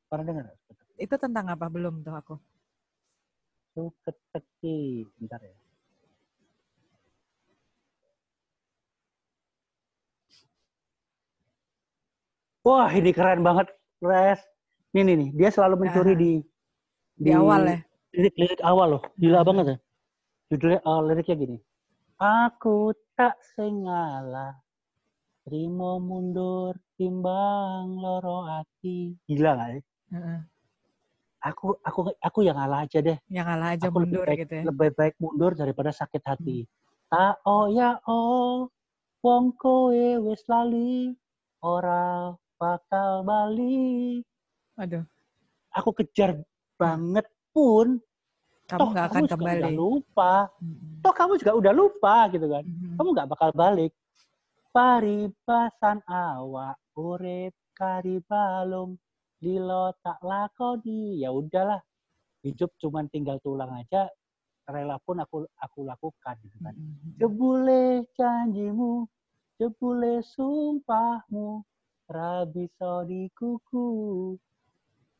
[0.07, 0.45] pernah dengar
[0.97, 1.65] itu tentang apa?
[1.69, 2.35] Belum tuh aku.
[3.77, 5.53] Tuketeki bentar ya.
[12.65, 13.71] Wah, ini keren banget,
[14.03, 14.43] Res.
[14.91, 16.31] Ini nih, nih, dia selalu mencuri nah, di,
[17.15, 17.79] di di awal ya.
[18.15, 19.77] Lirik-lirik awal loh, gila banget ya.
[20.53, 21.57] Judulnya uh, liriknya gini.
[22.17, 24.55] Aku tak sengalah
[25.45, 29.15] terima mundur timbang loro ati.
[29.27, 29.83] Gila gak sih?
[30.15, 30.39] Uh-uh.
[31.45, 33.17] Aku aku aku yang ngalah aja deh.
[33.29, 34.63] Yang ngalah aja aku mundur lebih baik, gitu ya.
[34.65, 36.57] Lebih baik mundur daripada sakit hati.
[36.65, 36.69] Hmm.
[37.07, 38.67] Tak oh ya oh
[39.23, 41.13] wong kowe wis lali
[41.61, 44.25] ora bakal balik.
[44.81, 45.05] Aduh.
[45.77, 46.41] Aku kejar
[46.81, 47.97] banget pun
[48.69, 49.57] kamu toh gak akan kamu kembali.
[49.57, 50.33] Udah lupa.
[50.59, 50.99] Hmm.
[51.01, 52.63] Toh kamu juga udah lupa gitu kan.
[52.67, 52.95] Hmm.
[52.99, 53.91] Kamu nggak bakal balik.
[54.75, 58.99] Paribasan awak urip karibalung
[59.41, 61.23] lilo tak lakoni.
[61.23, 61.79] Ya udahlah.
[62.43, 64.11] Hidup cuman tinggal tulang aja.
[64.67, 66.75] Rela pun aku aku lakukan gitu kan.
[66.75, 67.15] Hmm.
[67.15, 69.07] Jebule janjimu,
[69.55, 71.63] jebule sumpahmu,
[72.11, 73.87] Rabiso di kuku.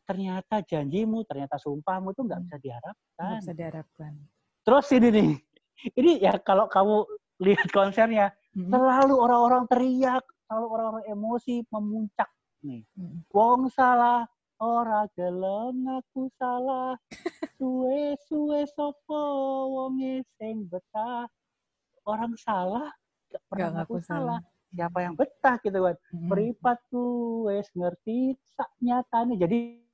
[0.08, 3.20] Ternyata janjimu, ternyata sumpahmu itu nggak bisa diharapkan.
[3.20, 4.12] Nggak bisa diharapkan.
[4.64, 5.32] Terus ini nih,
[5.99, 7.03] ini ya kalau kamu
[7.43, 8.72] lihat konsernya, hmm.
[8.72, 12.30] selalu orang-orang teriak, selalu orang-orang emosi memuncak
[12.64, 12.88] nih.
[12.95, 13.20] Hmm.
[13.36, 14.24] Wong salah,
[14.64, 16.95] ora gelem aku salah.
[17.60, 19.22] Suwe suwe sopo
[19.76, 21.28] wonge sing betah.
[22.08, 22.88] Orang salah
[23.28, 24.39] gak pernah gak aku salah.
[24.39, 24.39] salah
[24.72, 25.95] siapa yang betah gitu kan.
[26.14, 26.30] Hmm.
[26.32, 29.36] Peripat tuh wes ngerti sak nyatanya.
[29.39, 29.87] Jadi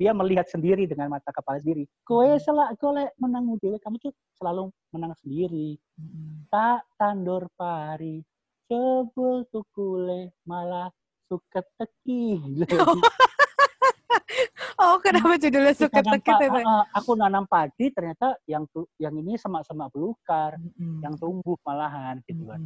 [0.00, 1.84] dia melihat sendiri dengan mata kepala sendiri.
[2.08, 5.76] Kowe selak golek menang dewe, kamu tuh selalu menang sendiri.
[6.00, 6.48] Hmm.
[6.48, 8.24] Tak tandur pari,
[8.64, 10.88] cebul tukule malah
[11.28, 12.40] suka teki.
[14.80, 19.92] Oh, kenapa judulnya suka teki uh, Aku nanam padi, ternyata yang tu, yang ini semak-semak
[19.92, 21.04] belukar, mm-hmm.
[21.04, 22.64] yang tumbuh malahan gitu kan.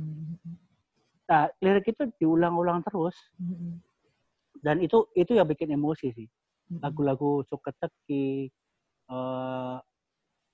[1.26, 3.18] Nah, lirik itu diulang-ulang terus.
[4.62, 6.28] Dan itu itu yang bikin emosi sih.
[6.80, 8.48] Lagu-lagu suka teki,
[9.12, 9.78] uh,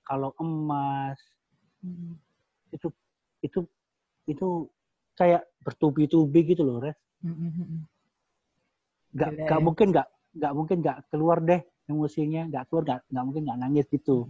[0.03, 1.17] kalau emas,
[1.85, 2.13] mm-hmm.
[2.75, 2.87] itu
[3.41, 3.59] itu
[4.27, 4.47] itu
[5.15, 6.97] kayak bertubi-tubi gitu loh, Res.
[7.23, 7.79] Mm-hmm.
[9.11, 11.59] Gak, gak mungkin gak nggak mungkin nggak keluar deh
[11.91, 14.23] emosinya nggak keluar nggak nggak mungkin nggak nangis gitu.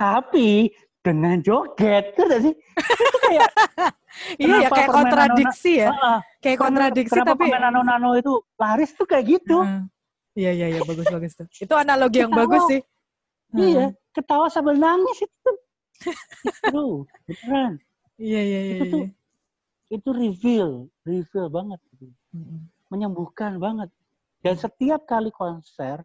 [0.00, 0.72] Tapi
[1.04, 2.54] dengan joget kan sih?
[2.56, 3.50] Itu kayak
[4.42, 5.88] iya ya kayak kontradiksi ya.
[6.40, 9.60] Kayak kontradiksi kenapa tapi nano nano itu laris tuh kayak gitu?
[9.60, 9.84] Uh,
[10.38, 12.80] iya iya iya bagus bagus tuh itu analogi yang bagus sih
[13.58, 15.50] iya ketawa sambil nangis itu
[16.70, 16.84] itu
[17.26, 17.72] beneran
[18.22, 19.08] iya iya iya itu tuh iya.
[19.98, 20.70] itu reveal
[21.02, 22.06] reveal banget gitu.
[22.88, 23.90] menyembuhkan banget
[24.38, 25.98] dan setiap kali konser,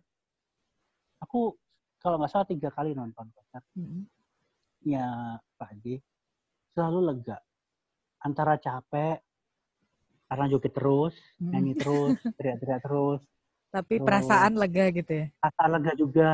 [1.22, 1.54] aku
[2.02, 3.62] kalau nggak salah tiga kali nonton konser.
[3.78, 4.04] Mm-hmm.
[4.90, 6.02] Ya Pak Haji,
[6.74, 7.38] selalu lega.
[8.26, 9.22] Antara capek,
[10.28, 13.22] karena joget terus, nyanyi terus, teriak-teriak terus.
[13.74, 15.26] Tapi terus, perasaan lega gitu ya?
[15.42, 16.30] Perasaan lega juga.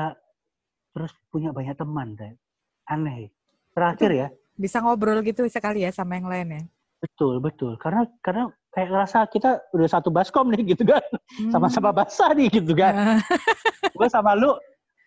[0.92, 2.36] Terus punya banyak teman, deh.
[2.92, 3.32] Aneh.
[3.72, 4.28] Terakhir ya.
[4.60, 6.64] Bisa ngobrol gitu sekali ya sama yang lain ya?
[7.00, 7.80] Betul, betul.
[7.80, 11.00] Karena karena kayak ngerasa kita udah satu baskom nih gitu kan.
[11.40, 11.52] Hmm.
[11.56, 13.24] Sama-sama basah nih gitu kan.
[13.96, 14.52] gue sama lu,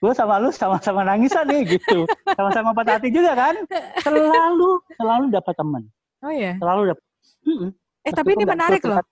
[0.00, 2.08] gue sama lu sama-sama nangisan nih gitu.
[2.32, 3.54] Sama-sama patah hati juga kan.
[4.00, 5.82] Selalu, selalu dapat teman.
[6.24, 6.56] Oh iya?
[6.56, 7.04] Selalu dapat.
[8.08, 9.04] Eh tapi ini menarik loh.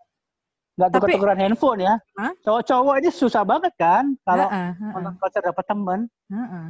[0.81, 1.95] Gak tuker-tukeran handphone ya.
[2.41, 4.17] Cowok-cowok ini susah banget kan.
[4.25, 6.01] Kalau uh, uh, uh, konser dapat teman.
[6.33, 6.67] Uh, uh.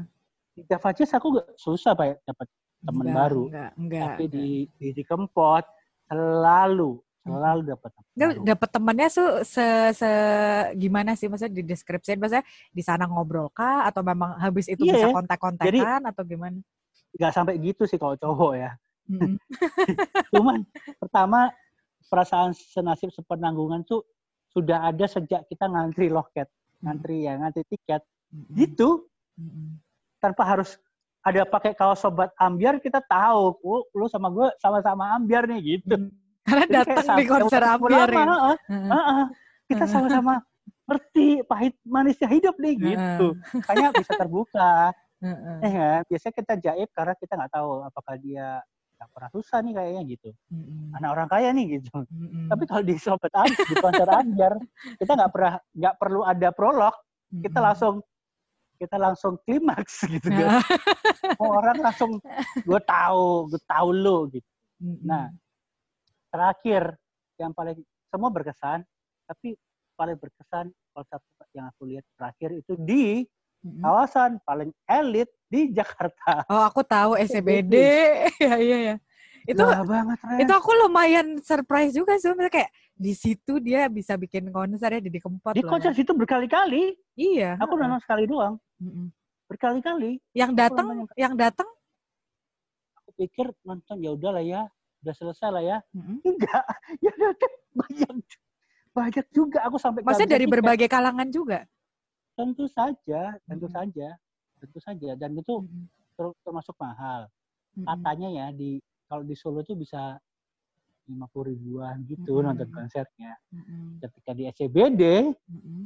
[0.58, 2.46] Di Java aku gak susah pak dapat
[2.82, 3.42] teman baru.
[3.46, 4.34] Enggak, enggak, Tapi enggak.
[4.34, 5.64] di, di, di Kempot
[6.10, 7.90] selalu selalu dapat
[8.42, 10.10] dapat temannya su se, se
[10.74, 14.96] gimana sih maksudnya di deskripsi maksudnya di sana ngobrol kah atau memang habis itu yeah.
[14.96, 16.58] bisa kontak-kontakan atau gimana
[17.14, 18.70] nggak sampai gitu sih kalau cowok ya
[19.12, 19.36] hmm.
[20.32, 20.64] cuman
[20.96, 21.52] pertama
[22.10, 24.02] perasaan senasib sepenanggungan tuh
[24.50, 26.50] sudah ada sejak kita ngantri loket
[26.82, 28.02] ngantri ya ngantri tiket.
[28.50, 29.06] Gitu
[30.20, 30.76] tanpa harus
[31.24, 35.96] ada pakai kaos sobat ambiar kita tahu oh, lu sama gue sama-sama ambiar nih gitu.
[35.96, 38.24] Hmm karena datang di konser Ambiar ya.
[38.26, 39.24] Uh, uh, uh,
[39.70, 40.42] kita sama-sama
[40.90, 43.26] ngerti pahit manisnya hidup nih gitu.
[43.62, 44.72] Kayaknya bisa terbuka.
[45.20, 46.00] Eh, kan?
[46.08, 48.64] biasanya kita jaib karena kita nggak tahu apakah dia
[49.00, 50.28] nggak pernah susah nih kayaknya gitu.
[50.52, 50.96] Uh-uh.
[51.00, 52.04] Anak orang kaya nih gitu.
[52.04, 52.52] Uh-uh.
[52.52, 54.52] Tapi kalau di sobat Anjar, di konser Anjar,
[55.00, 56.94] kita nggak pernah nggak perlu ada prolog,
[57.32, 58.04] kita langsung
[58.76, 60.60] kita langsung klimaks gitu kan.
[61.40, 62.20] oh, orang langsung
[62.60, 64.48] gue tahu, gue tahu lo gitu.
[65.00, 65.32] Nah,
[66.28, 66.92] terakhir
[67.40, 67.80] yang paling
[68.12, 68.84] semua berkesan,
[69.24, 69.56] tapi
[69.96, 73.24] paling berkesan kalau satu yang aku lihat terakhir itu di
[73.60, 76.44] kawasan paling elit di Jakarta.
[76.48, 77.74] Oh, aku tahu SCBD.
[78.40, 78.96] ya, iya, ya.
[79.48, 85.00] Itu banget, Itu aku lumayan surprise juga sih, kayak di situ dia bisa bikin konser
[85.00, 85.56] ya di Kempot.
[85.56, 86.92] Di konser situ berkali-kali.
[87.16, 87.56] Iya.
[87.56, 88.60] Aku nonton sekali doang.
[89.48, 90.20] Berkali-kali.
[90.36, 90.86] Yang datang,
[91.16, 91.68] yang datang
[93.10, 94.62] aku pikir nonton ya udah lah ya,
[95.02, 95.78] udah selesai lah ya.
[95.96, 96.16] Mm-hmm.
[96.22, 96.64] Enggak,
[97.04, 98.14] ya datang banyak
[98.90, 101.66] banyak juga aku sampai Maksudnya dari berbagai kalangan juga?
[102.40, 103.76] Tentu saja, tentu mm-hmm.
[103.76, 104.08] saja,
[104.56, 106.32] tentu saja dan itu mm-hmm.
[106.40, 107.28] termasuk mahal.
[107.76, 107.84] Mm-hmm.
[107.84, 110.16] Katanya ya di kalau di Solo itu bisa
[111.04, 112.46] lima puluh ribuan gitu mm-hmm.
[112.48, 113.36] nonton konsernya.
[113.52, 113.84] Mm-hmm.
[114.00, 115.02] Ketika di SCBD,
[115.36, 115.82] mm-hmm.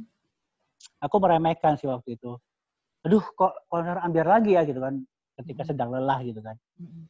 [1.03, 2.39] aku meremehkan sih waktu itu.
[3.03, 5.03] Aduh, kok konser ambil lagi ya gitu kan?
[5.35, 5.69] Ketika mm-hmm.
[5.75, 6.55] sedang lelah gitu kan.
[6.79, 7.05] Mm-hmm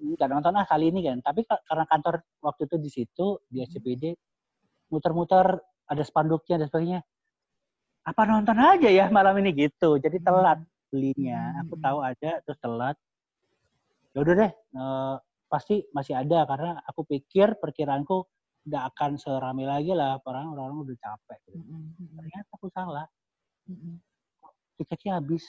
[0.00, 4.16] nonton ah kali ini kan tapi karena kantor waktu itu di situ di SCPD
[4.90, 7.00] muter-muter ada spanduknya dan sebagainya
[8.04, 9.52] apa nonton aja ya malam ini?
[9.52, 10.00] Gitu.
[10.00, 11.60] Jadi telat belinya.
[11.64, 12.96] Aku tahu ada terus telat.
[14.10, 18.26] Ya udah deh uh, pasti masih ada karena aku pikir perkiraanku
[18.66, 21.38] nggak akan serami lagi lah orang orang udah capek
[22.18, 23.06] ternyata aku salah.
[24.78, 25.46] Tiketnya habis.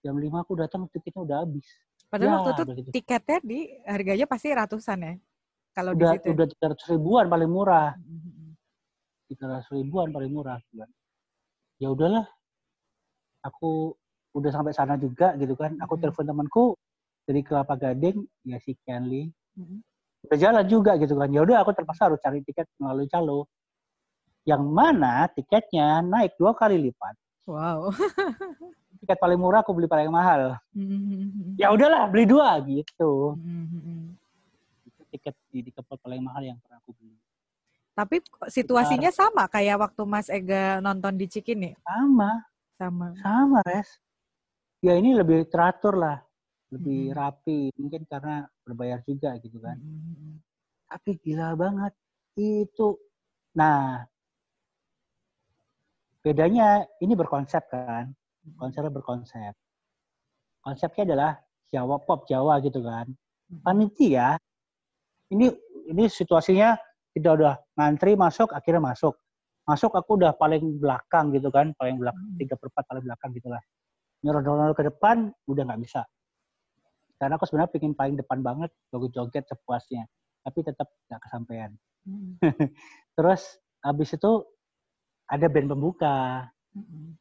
[0.00, 1.68] Jam lima aku datang tiketnya udah habis.
[2.08, 2.88] Padahal ya, waktu itu begitu.
[2.96, 5.14] tiketnya di harganya pasti ratusan ya.
[5.76, 6.28] Kalau udah, di situ.
[6.34, 7.94] Udah tiga ratus ribuan paling murah.
[9.30, 10.58] Tiga ratus ribuan paling murah.
[11.80, 12.28] Ya udahlah.
[13.40, 13.96] Aku
[14.36, 15.74] udah sampai sana juga gitu kan.
[15.80, 16.02] Aku hmm.
[16.04, 16.64] telepon temanku
[17.24, 19.32] dari Kelapa Gading, ya si Kenly.
[19.56, 19.80] Hmm.
[20.28, 21.32] Udah jalan juga gitu kan.
[21.32, 23.48] Ya udah aku terpaksa harus cari tiket melalui calo.
[24.44, 27.16] Yang mana tiketnya naik dua kali lipat.
[27.48, 27.88] Wow.
[29.00, 30.60] tiket paling murah aku beli paling mahal.
[30.76, 31.56] Mm-hmm.
[31.56, 33.40] Ya udahlah beli dua gitu.
[34.84, 36.99] Itu tiket di, di paling mahal yang pernah aku beli.
[37.94, 39.20] Tapi situasinya Bentar.
[39.28, 41.76] sama kayak waktu Mas Ega nonton di Cikini?
[41.84, 42.42] Sama.
[42.80, 43.06] Sama.
[43.20, 44.00] Sama, Res.
[44.80, 46.18] Ya ini lebih teratur lah.
[46.72, 47.16] Lebih hmm.
[47.16, 47.60] rapi.
[47.76, 49.76] Mungkin karena berbayar juga gitu kan.
[49.76, 50.40] Hmm.
[50.88, 51.92] Tapi gila banget.
[52.38, 52.96] Itu.
[53.58, 54.06] Nah,
[56.22, 58.14] bedanya ini berkonsep kan
[58.56, 59.54] konsernya berkonsep.
[60.60, 61.32] Konsepnya adalah
[61.70, 63.06] Jawa pop Jawa gitu kan.
[63.08, 63.60] Hmm.
[63.64, 64.36] Panitia
[65.30, 65.52] ini
[65.88, 66.76] ini situasinya
[67.10, 69.14] kita udah ngantri masuk akhirnya masuk.
[69.66, 72.38] Masuk aku udah paling belakang gitu kan, paling belakang hmm.
[72.40, 73.62] tiga perempat paling belakang gitulah.
[74.26, 76.02] Nyuruh ke depan udah nggak bisa.
[77.20, 80.08] Karena aku sebenarnya pengen paling depan banget, joget-joget sepuasnya.
[80.40, 81.70] Tapi tetap nggak kesampaian.
[82.08, 82.40] Hmm.
[83.16, 84.32] Terus habis itu
[85.28, 86.48] ada band pembuka.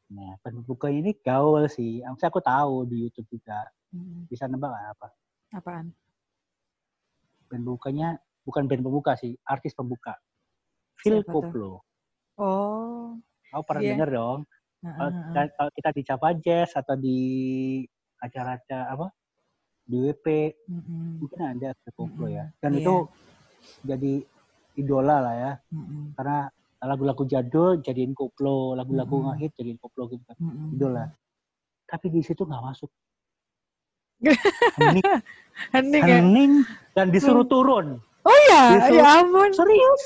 [0.09, 2.01] Nah, pembuka ini gaul sih.
[2.01, 3.67] Maksudnya aku tahu di YouTube juga.
[3.91, 5.07] hmm Bisa nebak apa?
[5.53, 5.91] Apaan?
[7.49, 10.15] Band pembukanya bukan band pembuka sih, artis pembuka.
[10.99, 11.83] Phil Koplo.
[12.39, 13.15] Oh.
[13.49, 13.91] Kau pernah yeah.
[13.95, 14.39] denger dong?
[14.79, 15.11] Uh-huh.
[15.35, 17.19] Kalau kita di Capa Jazz atau di
[18.19, 19.07] acara-acara apa?
[19.89, 20.25] Di WP,
[20.69, 21.07] mm-hmm.
[21.17, 22.39] mungkin ada Phil Koplo mm-hmm.
[22.39, 22.45] ya.
[22.61, 22.79] Dan yeah.
[22.83, 22.95] itu
[23.83, 24.13] jadi
[24.79, 25.51] idola lah ya.
[25.73, 26.03] Mm-hmm.
[26.15, 26.39] Karena
[26.79, 29.35] lagu-lagu jadul jadiin koplo, lagu-lagu mm -hmm.
[29.35, 30.37] ngehit jadiin koplo gitu kan.
[30.39, 30.75] Mm -hmm.
[30.79, 31.05] Idola.
[31.83, 32.91] Tapi di situ nggak masuk.
[34.79, 35.07] hening,
[35.71, 36.19] hening, ya?
[36.19, 36.53] hening
[36.91, 37.51] dan disuruh mm.
[37.51, 37.87] turun.
[38.25, 39.49] Oh ya, disuruh, ya ampun.
[39.55, 40.01] Serius,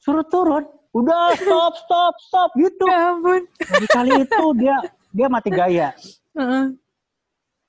[0.00, 0.64] suruh turun.
[0.90, 2.84] Udah stop, stop, stop gitu.
[2.88, 3.44] Ya ampun.
[3.46, 4.76] Baru kali itu dia
[5.12, 5.88] dia mati gaya.
[6.32, 6.64] Uh -uh.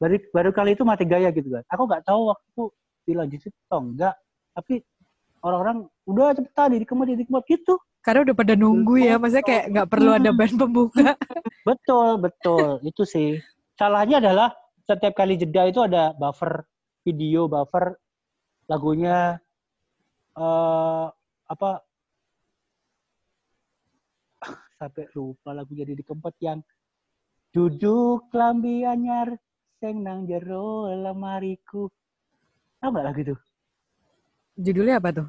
[0.02, 1.64] Baru, baru kali itu mati gaya gitu kan.
[1.70, 2.62] Aku nggak tahu waktu
[3.06, 4.16] dilanjutin atau enggak.
[4.58, 4.82] Tapi
[5.46, 5.78] orang-orang
[6.10, 7.78] udah cepetan di kemot di kemot gitu.
[8.02, 11.14] Karena udah pada nunggu ya, maksudnya kayak nggak perlu ada band pembuka.
[11.70, 12.82] betul, betul.
[12.82, 13.38] Itu sih.
[13.78, 14.58] Salahnya adalah
[14.90, 16.66] setiap kali jeda itu ada buffer
[17.06, 17.94] video, buffer
[18.66, 19.38] lagunya
[20.38, 21.08] uh,
[21.52, 21.72] apa
[24.80, 26.60] sampai lupa lagu jadi di keempat yang
[27.52, 29.36] duduk lambi anyar
[29.82, 31.90] seng nang jero lemariku.
[32.80, 33.36] Tahu nggak lagu itu?
[34.62, 35.28] Judulnya apa tuh?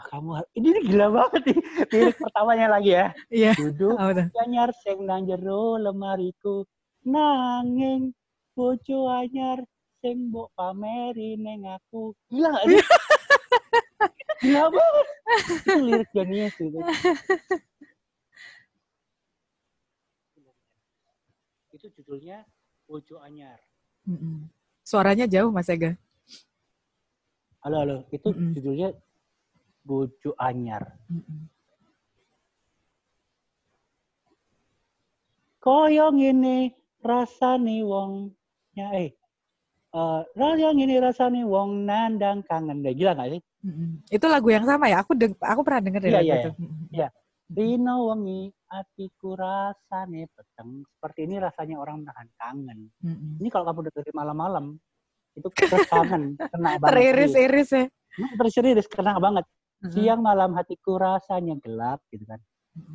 [0.00, 1.58] Kamu ini, ini gila banget nih.
[1.92, 3.06] Lirik pertamanya lagi ya.
[3.28, 3.52] Iya.
[3.56, 3.96] Duduk
[4.40, 6.64] anyar sing nang jero lemariku.
[7.04, 8.12] Nanging
[8.56, 9.60] bojo anyar
[10.00, 12.16] sing mbok pameri neng aku.
[12.32, 12.80] Gila gak sih
[14.40, 15.06] gila banget
[15.52, 16.78] itu lirik jenius gitu
[21.80, 22.44] itu judulnya
[22.84, 23.56] Bojo Anyar.
[24.84, 25.96] Suaranya jauh Mas Ega.
[27.64, 27.96] Halo, halo.
[28.12, 28.92] Itu judulnya
[29.80, 30.98] Bojo Anyar.
[35.62, 38.32] Koyong ini rasane wong
[38.76, 39.16] ya eh
[39.94, 40.22] uh,
[40.56, 43.40] yang ini rasanya wong nandang kangen deh gila gak sih?
[44.08, 45.04] Itu lagu yang sama ya?
[45.04, 46.50] Aku deng aku pernah denger ya iya, iya, itu.
[46.90, 47.08] Iya.
[47.50, 50.86] Dino wengi atiku rasane peteng.
[50.86, 52.78] Seperti ini rasanya orang menahan kangen.
[53.42, 54.66] Ini kalau kamu dengerin malam-malam
[55.34, 55.48] itu
[55.90, 56.90] kangen, kena banget.
[56.94, 57.84] Teriris-iris ya.
[58.18, 59.44] Nah, teriris kena banget.
[59.80, 62.40] Siang malam hatiku rasanya gelap gitu kan.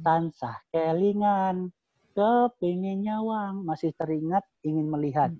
[0.05, 1.73] Tansah kelingan,
[2.15, 5.35] kepingin nyawang, masih teringat ingin melihat.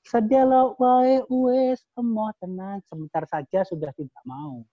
[0.00, 4.64] Sedelo wae wes emoh tenang sebentar saja sudah tidak mau.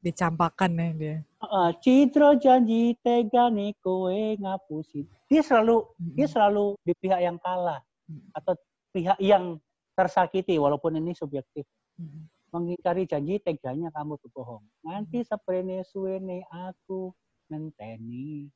[0.00, 1.16] Dicampakan ya dia.
[1.42, 5.04] Uh, Citro janji tega nih kowe ngapusin.
[5.28, 6.14] Dia selalu mm-hmm.
[6.16, 8.38] dia selalu di pihak yang kalah mm-hmm.
[8.38, 8.52] atau
[8.96, 9.60] pihak yang
[9.92, 11.68] tersakiti walaupun ini subjektif.
[12.00, 12.22] Mm-hmm.
[12.48, 14.64] Mengingkari janji teganya kamu tuh bohong.
[14.80, 17.12] Nanti seprene suene aku
[17.52, 18.48] nenteni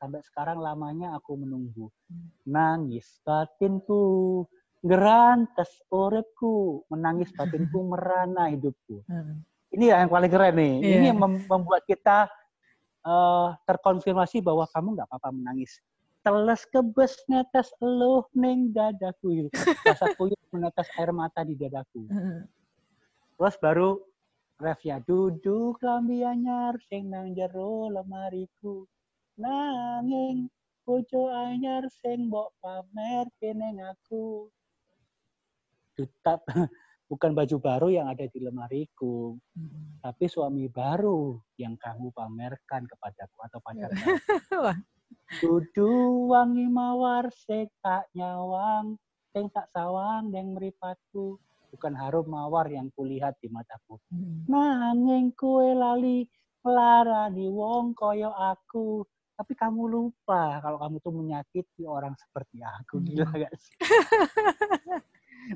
[0.00, 1.92] sampai sekarang lamanya aku menunggu.
[2.48, 4.42] Nangis batinku,
[4.80, 9.04] gerantes uripku, menangis batinku merana hidupku.
[9.04, 9.44] Hmm.
[9.70, 10.74] Ini yang paling keren nih.
[10.80, 10.96] Yeah.
[10.96, 12.26] Ini yang membuat kita
[13.04, 15.78] uh, terkonfirmasi bahwa kamu nggak apa-apa menangis.
[16.20, 19.52] Teles kebes netes eluh neng dadaku.
[19.84, 22.08] Rasa kuyuk menetes air mata di dadaku.
[22.10, 22.48] Hmm.
[23.38, 23.96] Terus baru
[24.60, 28.84] ref ya duduk lambi anyar sing nang jero lemariku
[29.40, 30.52] nanging
[30.84, 34.52] bojo anyar sing mbok pamer kene aku
[35.96, 36.44] tetap
[37.10, 39.98] bukan baju baru yang ada di lemariku, hmm.
[39.98, 43.90] tapi suami baru yang kamu pamerkan kepadaku atau pacar
[45.42, 48.94] Dudu wangi mawar sing tak nyawang,
[49.34, 51.34] sing tak sawang yang meripatku,
[51.74, 53.98] bukan harum mawar yang kulihat di mataku.
[54.10, 54.46] Hmm.
[54.46, 56.26] Nanging kue lali
[56.62, 59.02] melarani wong koyo aku,
[59.40, 63.00] tapi kamu lupa kalau kamu tuh menyakiti orang seperti aku.
[63.00, 63.08] Hmm.
[63.08, 63.74] Gila gak sih?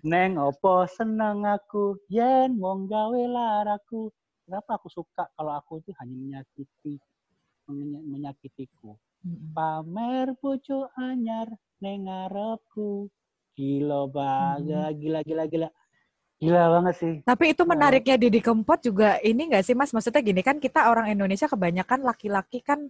[0.09, 4.09] Neng opo senang aku, yen wong gawe laraku.
[4.49, 6.97] Kenapa aku suka kalau aku tuh hanya menyakiti,
[8.09, 8.97] menyakitiku.
[9.20, 9.53] Hmm.
[9.53, 11.53] Pamer bojo anyar
[11.85, 13.12] neng ngarepku.
[13.53, 15.01] Gila banget, hmm.
[15.05, 15.68] gila, gila, gila.
[16.41, 17.14] Gila banget sih.
[17.20, 19.93] Tapi itu menariknya Didi Kempot juga ini nggak sih Mas?
[19.93, 22.89] Maksudnya gini kan kita orang Indonesia kebanyakan laki-laki kan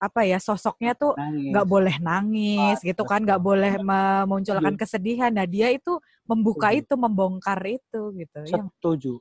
[0.00, 4.80] apa ya sosoknya tuh nggak boleh nangis gitu kan nggak boleh memunculkan iya.
[4.80, 6.80] kesedihan nah dia itu membuka Setuju.
[6.80, 8.64] itu membongkar itu gitu ya.
[8.64, 9.14] setuju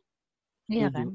[0.72, 1.12] iya kan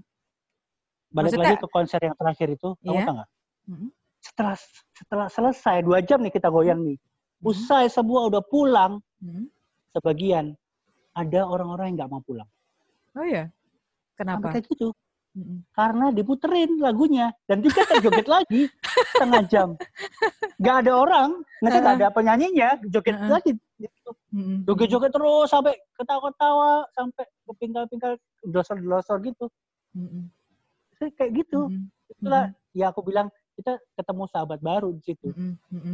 [1.08, 3.06] balik Maksudnya, lagi ke konser yang terakhir itu kamu iya?
[3.08, 3.30] tahu nggak
[3.72, 3.88] mm-hmm.
[4.20, 4.56] setelah
[4.92, 7.48] setelah selesai dua jam nih kita goyang nih mm-hmm.
[7.48, 9.48] usai semua udah pulang mm-hmm.
[9.96, 10.52] sebagian
[11.16, 12.48] ada orang-orang yang nggak mau pulang
[13.16, 13.48] oh ya
[14.20, 14.92] kenapa kayak gitu
[15.74, 17.34] karena diputerin lagunya.
[17.50, 18.70] Dan dia joget lagi.
[19.18, 19.68] Setengah jam.
[20.62, 23.52] Gak ada orang, nanti gak ada penyanyinya, joget lagi.
[23.78, 24.10] Gitu.
[24.66, 29.50] Joget-joget terus sampai ketawa-ketawa, sampai kepinggal-pinggal, dosor-dosor gitu.
[30.98, 31.70] Kayak gitu.
[32.10, 35.34] Itulah ya aku bilang kita ketemu sahabat baru di situ.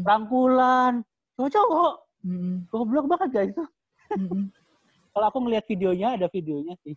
[0.05, 1.01] Rangkulan,
[1.41, 1.95] cowok-cowok.
[2.69, 3.65] Goblok banget guys itu.
[5.11, 6.95] Kalau aku ngeliat videonya, ada videonya sih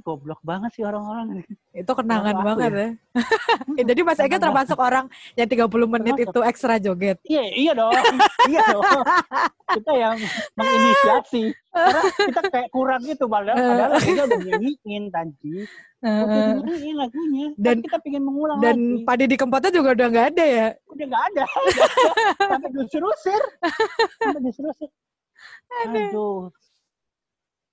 [0.00, 1.42] goblok banget sih orang-orang.
[1.74, 2.88] Itu kenangan orang banget ya.
[3.78, 3.82] ya.
[3.88, 5.06] Jadi Mas Ega termasuk orang
[5.38, 6.32] yang 30 menit termasuk.
[6.34, 7.18] itu ekstra joget.
[7.26, 7.92] Iya, iya dong.
[8.50, 8.82] iya dong.
[9.78, 10.16] Kita yang
[10.56, 11.44] menginisiasi.
[11.68, 15.54] Karena kita kayak kurang gitu padahal padahal kita udah nyanyiin tadi.
[16.02, 17.46] Nyanyiin lagunya.
[17.54, 19.04] Dan kita pengen mengulang dan lagi.
[19.04, 20.68] padi di kempatnya juga udah nggak ada ya?
[20.88, 21.44] Udah nggak ada.
[22.50, 23.42] Sampai diusir-usir.
[24.18, 24.90] Sampai diusir-usir.
[25.84, 26.50] Aduh.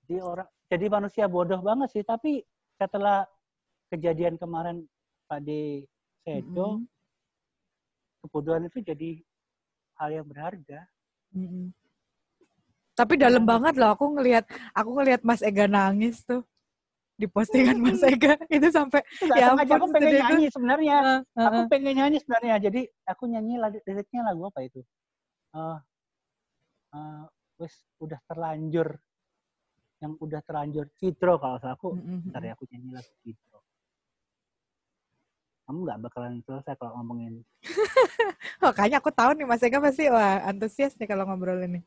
[0.05, 2.03] Di orang jadi manusia bodoh banget sih.
[2.05, 2.41] Tapi
[2.75, 3.25] setelah
[3.93, 4.83] kejadian kemarin
[5.29, 5.81] Pak D
[6.25, 6.89] Sedo, mm-hmm.
[8.25, 9.09] kebodohan itu jadi
[10.01, 10.89] hal yang berharga.
[11.37, 11.65] Mm-hmm.
[12.95, 16.41] Tapi dalam banget loh aku ngelihat aku ngelihat Mas Ega nangis tuh
[17.15, 19.03] di postingan Mas Ega itu sampai
[19.35, 20.97] ya ampun, aku pengen nyanyi sebenarnya.
[20.99, 21.45] Uh, uh, uh.
[21.47, 22.55] Aku pengen nyanyi sebenarnya.
[22.57, 24.81] Jadi aku nyanyi liriknya lagu apa itu?
[25.55, 25.79] Uh,
[26.95, 27.23] uh,
[27.59, 27.71] wes
[28.03, 28.99] udah terlanjur
[30.03, 31.75] yang udah terlanjur Citro kalau salah.
[31.79, 32.31] Aku mm-hmm.
[32.31, 33.59] ntar ya aku nyanyi lagi Citro.
[35.65, 37.41] Kamu nggak bakalan selesai kalau ngomongin
[38.61, 41.81] oh kayaknya aku tahu nih Mas Ega pasti wah antusias nih kalau ngobrol ini.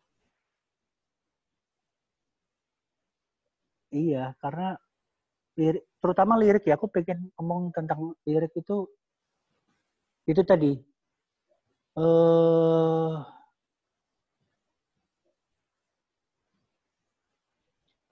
[3.95, 4.77] Iya karena
[5.59, 8.87] lirik terutama lirik ya aku pengen ngomong tentang lirik itu
[10.29, 10.73] itu tadi
[11.99, 13.38] eh uh,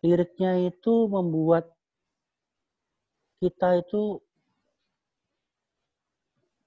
[0.06, 1.66] liriknya itu membuat
[3.42, 4.22] kita itu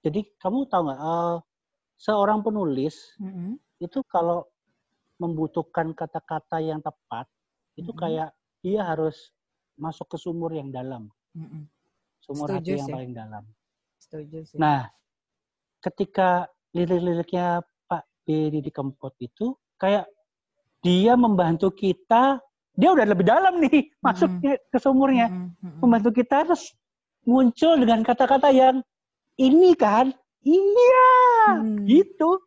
[0.04, 1.40] jadi kamu tahu nggak uh,
[1.96, 3.52] seorang penulis mm -hmm.
[3.80, 4.44] itu kalau
[5.20, 7.28] membutuhkan kata-kata yang tepat
[7.80, 8.02] itu mm -hmm.
[8.04, 8.30] kayak
[8.60, 9.32] dia harus
[9.80, 11.64] masuk ke sumur yang dalam mm -hmm.
[12.20, 12.96] sumur Setuju hati yang sih.
[12.96, 13.44] paling dalam
[14.00, 14.58] Setuju sih.
[14.60, 14.92] nah
[15.80, 20.06] ketika lirik-liriknya Pak B di Kempot itu kayak
[20.80, 22.40] dia membantu kita
[22.80, 24.58] dia udah lebih dalam nih masuk mm -hmm.
[24.72, 25.80] ke sumurnya mm -hmm.
[25.84, 26.72] membantu kita terus
[27.28, 28.80] muncul dengan kata-kata yang
[29.36, 31.12] ini kan iya
[31.60, 31.84] hmm.
[31.88, 32.40] gitu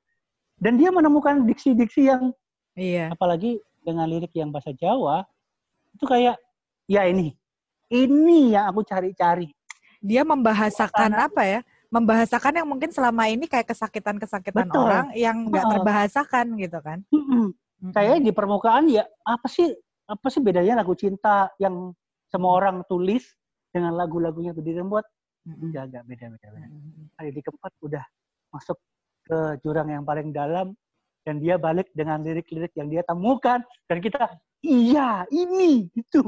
[0.57, 2.33] dan dia menemukan diksi-diksi yang
[2.73, 5.29] iya apalagi dengan lirik yang bahasa Jawa
[5.93, 6.41] itu kayak
[6.89, 7.37] ya ini
[7.93, 9.53] ini yang aku cari-cari
[10.01, 11.29] dia membahasakan Suasana.
[11.29, 11.61] apa ya
[11.93, 17.47] membahasakan yang mungkin selama ini kayak kesakitan-kesakitan orang yang nggak terbahasakan gitu kan mm -mm.
[17.93, 19.69] kayak di permukaan ya apa sih
[20.13, 21.97] apa sih bedanya lagu cinta yang
[22.29, 23.25] semua orang tulis
[23.73, 25.09] dengan lagu-lagunya tuh dibuat
[25.49, 26.03] enggak enggak.
[26.07, 26.69] Beda beda beda.
[27.19, 28.05] Hari di keempat udah
[28.53, 28.79] masuk
[29.25, 30.77] ke jurang yang paling dalam
[31.23, 34.27] dan dia balik dengan lirik-lirik yang dia temukan dan kita
[34.63, 36.21] iya ini itu.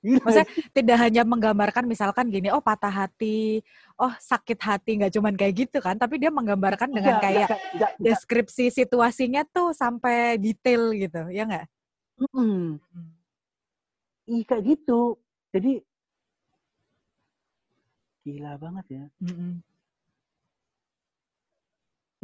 [0.00, 3.60] Maksudnya tidak hanya menggambarkan misalkan gini oh patah hati
[4.00, 5.00] oh sakit hati.
[5.00, 9.42] Nggak cuman kayak gitu kan tapi dia menggambarkan dengan enggak, kayak enggak, enggak, deskripsi situasinya
[9.48, 11.66] tuh sampai detail gitu ya nggak?
[12.14, 12.28] Mm
[12.78, 13.13] -hmm.
[14.28, 15.20] Iya kayak gitu
[15.54, 15.84] jadi
[18.24, 19.04] Gila banget ya.
[19.20, 19.52] Mm-hmm.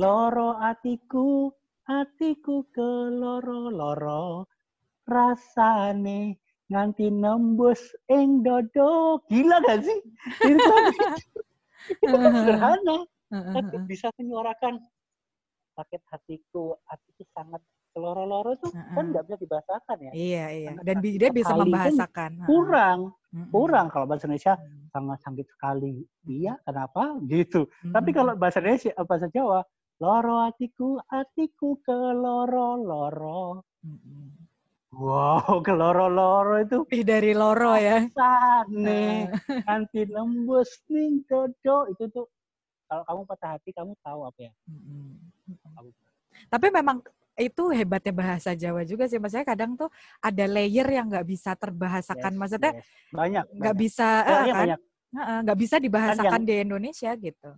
[0.01, 1.53] Loro atiku,
[1.85, 4.49] atiku ke loro loro,
[5.05, 6.41] rasane
[6.73, 9.21] nganti nembus ing dodo.
[9.29, 10.01] Gila gak sih?
[10.49, 10.73] Itu,
[12.01, 13.05] itu sederhana.
[13.29, 14.81] Tapi bisa menyuarakan
[15.77, 17.61] sakit hatiku, hatiku sangat
[17.99, 18.95] loro-loro itu uh-uh.
[18.95, 20.13] kan nggak bisa dibahasakan ya.
[20.15, 20.71] Iya iya.
[20.87, 22.31] Dan dia bisa membahasakan.
[22.47, 23.47] Kurang, uh-uh.
[23.51, 24.55] kurang kalau bahasa Indonesia
[24.95, 26.07] sangat sakit sekali.
[26.27, 27.19] Iya, kenapa?
[27.31, 27.67] Gitu.
[27.67, 27.93] Uh-uh.
[27.95, 29.67] Tapi kalau bahasa Indonesia bahasa Jawa,
[29.99, 33.67] loro hatiku, hatiku ke loro-loro.
[33.83, 34.29] Uh-uh.
[34.91, 36.83] Wow, ke loro-loro itu.
[36.91, 38.07] Ih, dari loro ya.
[38.11, 42.27] Sana, nanti lembus nih dodo itu tuh
[42.91, 44.53] kalau kamu patah hati kamu tahu apa ya?
[44.67, 45.95] Uh-uh.
[46.51, 46.99] Tapi memang
[47.41, 49.89] itu hebatnya bahasa Jawa juga sih maksudnya kadang tuh
[50.21, 52.37] ada layer yang nggak bisa terbahasakan.
[52.37, 52.87] Yes, maksudnya yes.
[53.11, 54.69] banyak nggak bisa uh, kan?
[55.49, 57.51] nggak bisa dibahasakan yang, di Indonesia gitu.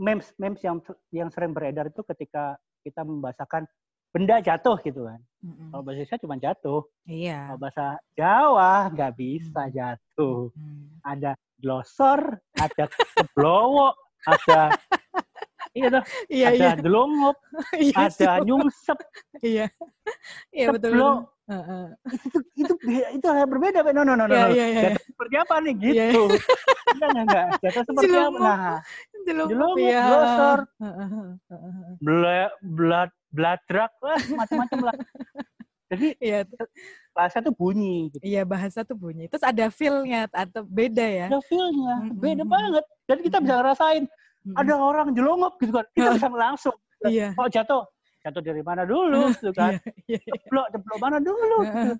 [0.00, 0.82] Memes memes yang
[1.14, 3.68] yang sering beredar itu ketika kita membahasakan
[4.10, 5.20] benda jatuh gitu kan.
[5.40, 5.68] Mm-hmm.
[5.72, 6.80] kalau bahasa Indonesia cuma jatuh.
[7.06, 7.38] Iya.
[7.46, 7.86] Kalau bahasa
[8.18, 10.38] Jawa nggak bisa jatuh.
[10.50, 10.84] Mm-hmm.
[11.06, 12.20] ada glosor
[12.56, 13.92] ada keblowo
[14.32, 14.60] ada
[15.70, 16.02] Iya tuh.
[16.26, 16.70] Iya, ada iya.
[16.82, 17.36] delongop,
[17.86, 18.98] iya, ada nyungsep.
[19.38, 19.66] Iya.
[20.50, 20.98] Iya betul.
[21.50, 21.84] Uh, uh.
[22.14, 22.74] itu itu
[23.18, 24.34] itu hal berbeda, no no no no.
[24.34, 24.82] Iya, iya, iya.
[24.94, 25.94] Jatuh seperti apa nih gitu?
[25.94, 26.22] Iya, iya.
[26.94, 27.46] enggak enggak.
[27.62, 28.38] Jatuh seperti apa?
[28.38, 28.78] Nah,
[29.26, 30.02] jelungkup, iya.
[30.06, 30.58] glosor,
[32.62, 34.94] blood bladrak lah macam-macam lah.
[35.90, 36.46] Jadi iya.
[37.10, 38.14] bahasa tuh bunyi.
[38.14, 38.22] Gitu.
[38.22, 39.26] Iya bahasa tuh bunyi.
[39.26, 41.26] Terus ada feel-nya atau beda ya?
[41.26, 42.54] Ada feel-nya, beda mm -hmm.
[42.54, 42.84] banget.
[43.10, 44.04] Dan kita bisa ngerasain
[44.44, 44.56] hmm.
[44.56, 45.86] ada orang jelongop gitu kan.
[45.92, 46.76] Kita bisa langsung.
[47.04, 47.32] Iya.
[47.36, 47.84] oh jatuh.
[48.20, 49.80] Jatuh dari mana dulu gitu kan?
[50.04, 51.94] Iya, ceplok ceplok mana dulu gitu.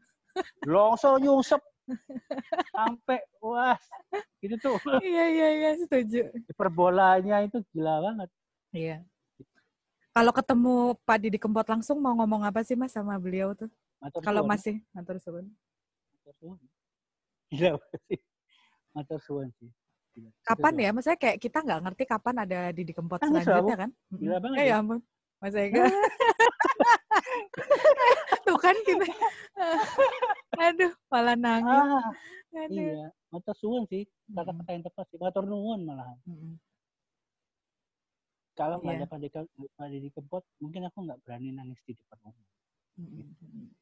[0.69, 1.61] longsor nyungsep.
[2.71, 3.75] Sampai wah
[4.39, 4.77] gitu tuh.
[5.03, 6.31] Iya iya iya setuju.
[6.55, 8.29] Perbolanya itu gila banget.
[8.71, 8.97] Iya.
[10.11, 10.75] Kalau ketemu
[11.07, 13.71] Pak Didi Kempot langsung mau ngomong apa sih mas sama beliau tuh?
[14.23, 15.51] Kalau masih matur suwun.
[16.15, 16.59] Matur suwun.
[17.51, 18.21] Gila sih.
[18.95, 19.71] Matur suwun sih
[20.45, 20.91] Kapan ya?
[20.91, 23.91] Maksudnya kayak kita nggak ngerti kapan ada di Kempot selanjutnya kan?
[24.15, 24.59] Gila banget.
[24.61, 24.99] Eh, ya ampun.
[25.41, 25.89] Mas Ega.
[28.47, 29.07] Tuh kan kita.
[30.71, 31.71] Aduh, malah nangis.
[31.71, 32.11] Ah,
[32.67, 32.77] Aduh.
[32.77, 34.05] Iya, matur suwun sih.
[34.33, 35.19] Kata-kata yang tepat sih.
[35.21, 36.17] Matur nuwun malah.
[36.27, 36.59] Hmm.
[38.59, 39.09] Kalau nggak yeah.
[39.81, 42.47] ada di Kempot, mungkin aku nggak berani nangis di depan umum.
[43.01, 43.73] Hmm.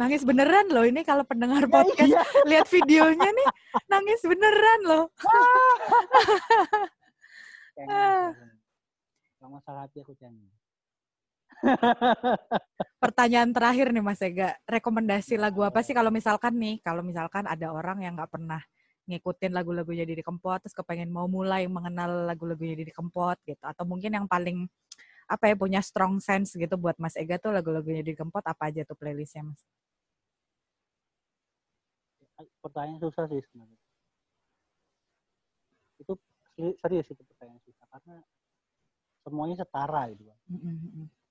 [0.00, 2.22] Nangis beneran loh ini kalau pendengar ya, podcast iya.
[2.48, 3.48] lihat videonya nih
[3.90, 5.04] nangis beneran loh.
[9.36, 10.48] Gak masalah hati aku jangan.
[12.98, 17.70] Pertanyaan terakhir nih Mas Ega, rekomendasi lagu apa sih kalau misalkan nih, kalau misalkan ada
[17.70, 18.62] orang yang nggak pernah
[19.06, 24.14] ngikutin lagu-lagunya Didi Kempot, terus kepengen mau mulai mengenal lagu-lagunya Didi Kempot gitu, atau mungkin
[24.14, 24.66] yang paling
[25.32, 28.84] apa ya punya strong sense gitu buat Mas Ega tuh lagu-lagunya di Kempot apa aja
[28.84, 29.60] tuh playlistnya Mas?
[32.60, 33.78] Pertanyaan susah sih sebenarnya.
[36.04, 36.12] Itu
[36.84, 38.16] serius itu pertanyaan susah karena
[39.24, 40.38] semuanya setara gitu kan.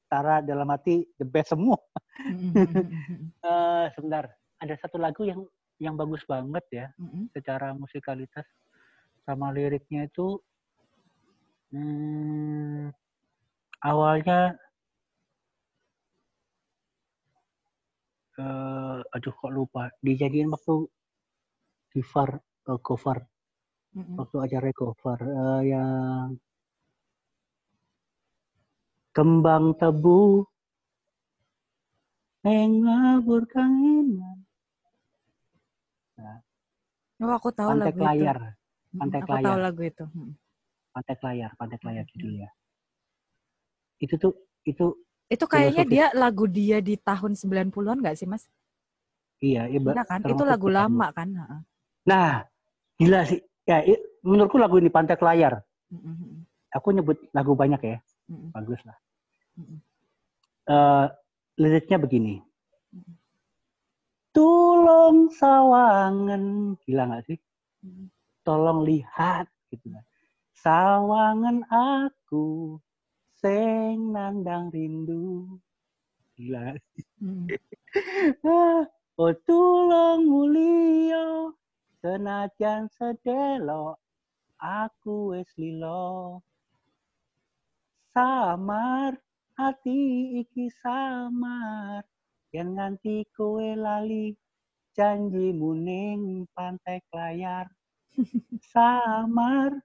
[0.02, 1.78] Setara dalam hati the best semua.
[3.46, 4.34] uh, sebentar.
[4.62, 5.42] ada satu lagu yang
[5.82, 7.34] yang bagus banget ya mm-hmm.
[7.34, 8.46] secara musikalitas
[9.26, 10.38] sama liriknya itu
[11.74, 12.94] hmm,
[13.82, 14.56] awalnya
[18.38, 20.88] uh, aduh kok lupa dijadiin waktu
[21.92, 22.30] cover
[22.70, 23.18] uh, cover
[23.98, 24.16] mm-hmm.
[24.18, 26.38] waktu acara cover uh, yang
[29.12, 30.46] kembang tebu
[32.42, 34.42] ngabur kangenan
[37.22, 38.38] Nah, oh, aku tahu Pantai lagu Layar.
[38.42, 38.98] itu.
[38.98, 39.46] Pantai aku Layar.
[39.46, 40.06] tahu lagu itu.
[40.90, 42.50] Pantai Layar, Pantai Layar judulnya.
[44.02, 44.34] Itu tuh
[44.66, 44.98] itu
[45.32, 48.52] itu kayaknya dia lagu dia di tahun 90-an nggak sih, Mas?
[49.40, 50.20] Iya, iya, Benar kan?
[50.28, 51.32] Itu lagu lama kan?
[52.04, 52.44] Nah,
[53.00, 53.40] gila sih.
[53.64, 53.80] Ya,
[54.28, 55.64] menurutku lagu ini Pantai Layar.
[56.76, 57.98] Aku nyebut lagu banyak ya.
[58.52, 58.98] Bagus lah.
[60.68, 61.08] Uh,
[61.56, 62.44] liriknya begini.
[64.36, 67.40] Tolong sawangan, gila gak sih?
[68.44, 70.04] Tolong lihat gitu kan.
[70.60, 72.78] Sawangan aku
[73.42, 75.58] sing nandang rindu.
[76.38, 76.78] Gila?
[77.18, 77.50] Hmm.
[79.22, 81.54] oh tulung mulio
[82.02, 84.00] senajan sedelo
[84.58, 86.40] aku wis lilo
[88.16, 89.20] samar
[89.60, 90.00] hati
[90.42, 92.02] iki samar
[92.56, 94.34] yang nganti kowe lali
[94.96, 97.68] janji muning pantai layar
[98.74, 99.84] samar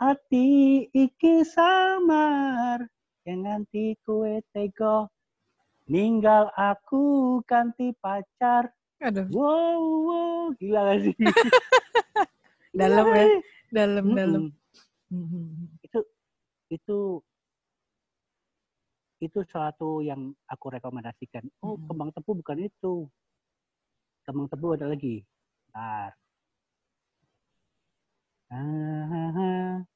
[0.00, 2.88] hati iki samar
[3.28, 5.12] yang nganti kowe tego
[5.84, 8.72] ninggal aku ganti pacar
[9.04, 9.28] Aduh.
[9.28, 11.16] wow wow gila gak sih
[12.72, 13.26] dalam ya
[13.68, 14.16] dalam mm -hmm.
[14.16, 14.44] dalam
[15.84, 16.00] itu
[16.72, 16.98] itu
[19.20, 21.44] itu suatu yang aku rekomendasikan.
[21.60, 21.86] Oh, hmm.
[21.92, 23.04] kembang tebu bukan itu.
[24.24, 25.20] Kembang tebu ada lagi.
[25.68, 26.16] Bentar.
[28.50, 29.86] Ini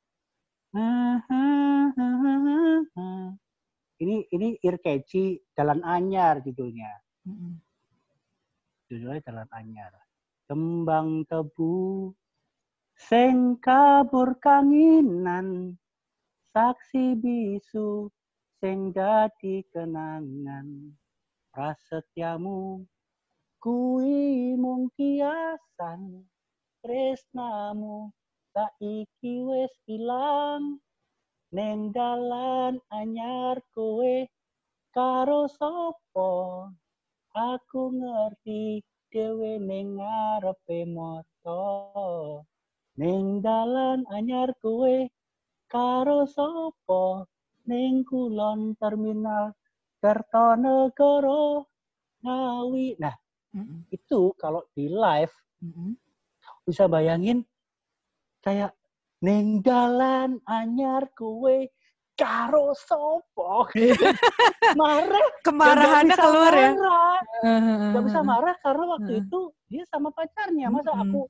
[4.30, 6.94] ini Irkeci Jalan Anyar judulnya.
[7.26, 7.58] Hmm.
[8.86, 9.90] Judulnya Jalan Anyar.
[10.46, 12.14] Kembang tebu
[12.94, 15.74] sing kabur kanginan
[16.54, 18.06] saksi bisu
[18.62, 20.94] sing dadi kenangan
[21.50, 22.86] prasetyamu
[23.58, 26.22] kuwi mung kiasan
[26.78, 28.14] tresnamu
[28.54, 30.78] saiki wis ilang
[31.50, 34.14] ning dalan anyar kowe
[34.94, 36.30] karo sapa
[37.34, 38.78] aku ngerti
[39.10, 41.66] dhewe ning ngarepe moto
[42.94, 45.10] ning dalan anyar kowe
[45.66, 47.26] karo sapa
[47.66, 49.50] ning kulon terminal
[50.04, 51.64] Kertonegoro
[52.20, 53.00] Ngawi.
[53.00, 53.16] Nah,
[53.56, 53.88] mm-hmm.
[53.88, 55.32] itu kalau di live
[55.64, 55.90] mm-hmm.
[56.68, 57.40] bisa bayangin
[58.44, 58.76] kayak
[59.24, 61.72] ning dalan anyar kue
[62.14, 63.66] karo sopo?
[64.80, 65.26] Marah.
[65.40, 66.70] Kemarahannya keluar ya?
[67.90, 69.20] nggak bisa marah karena waktu uh.
[69.24, 70.68] itu dia sama pacarnya.
[70.70, 71.04] Masa mm-hmm.
[71.10, 71.20] aku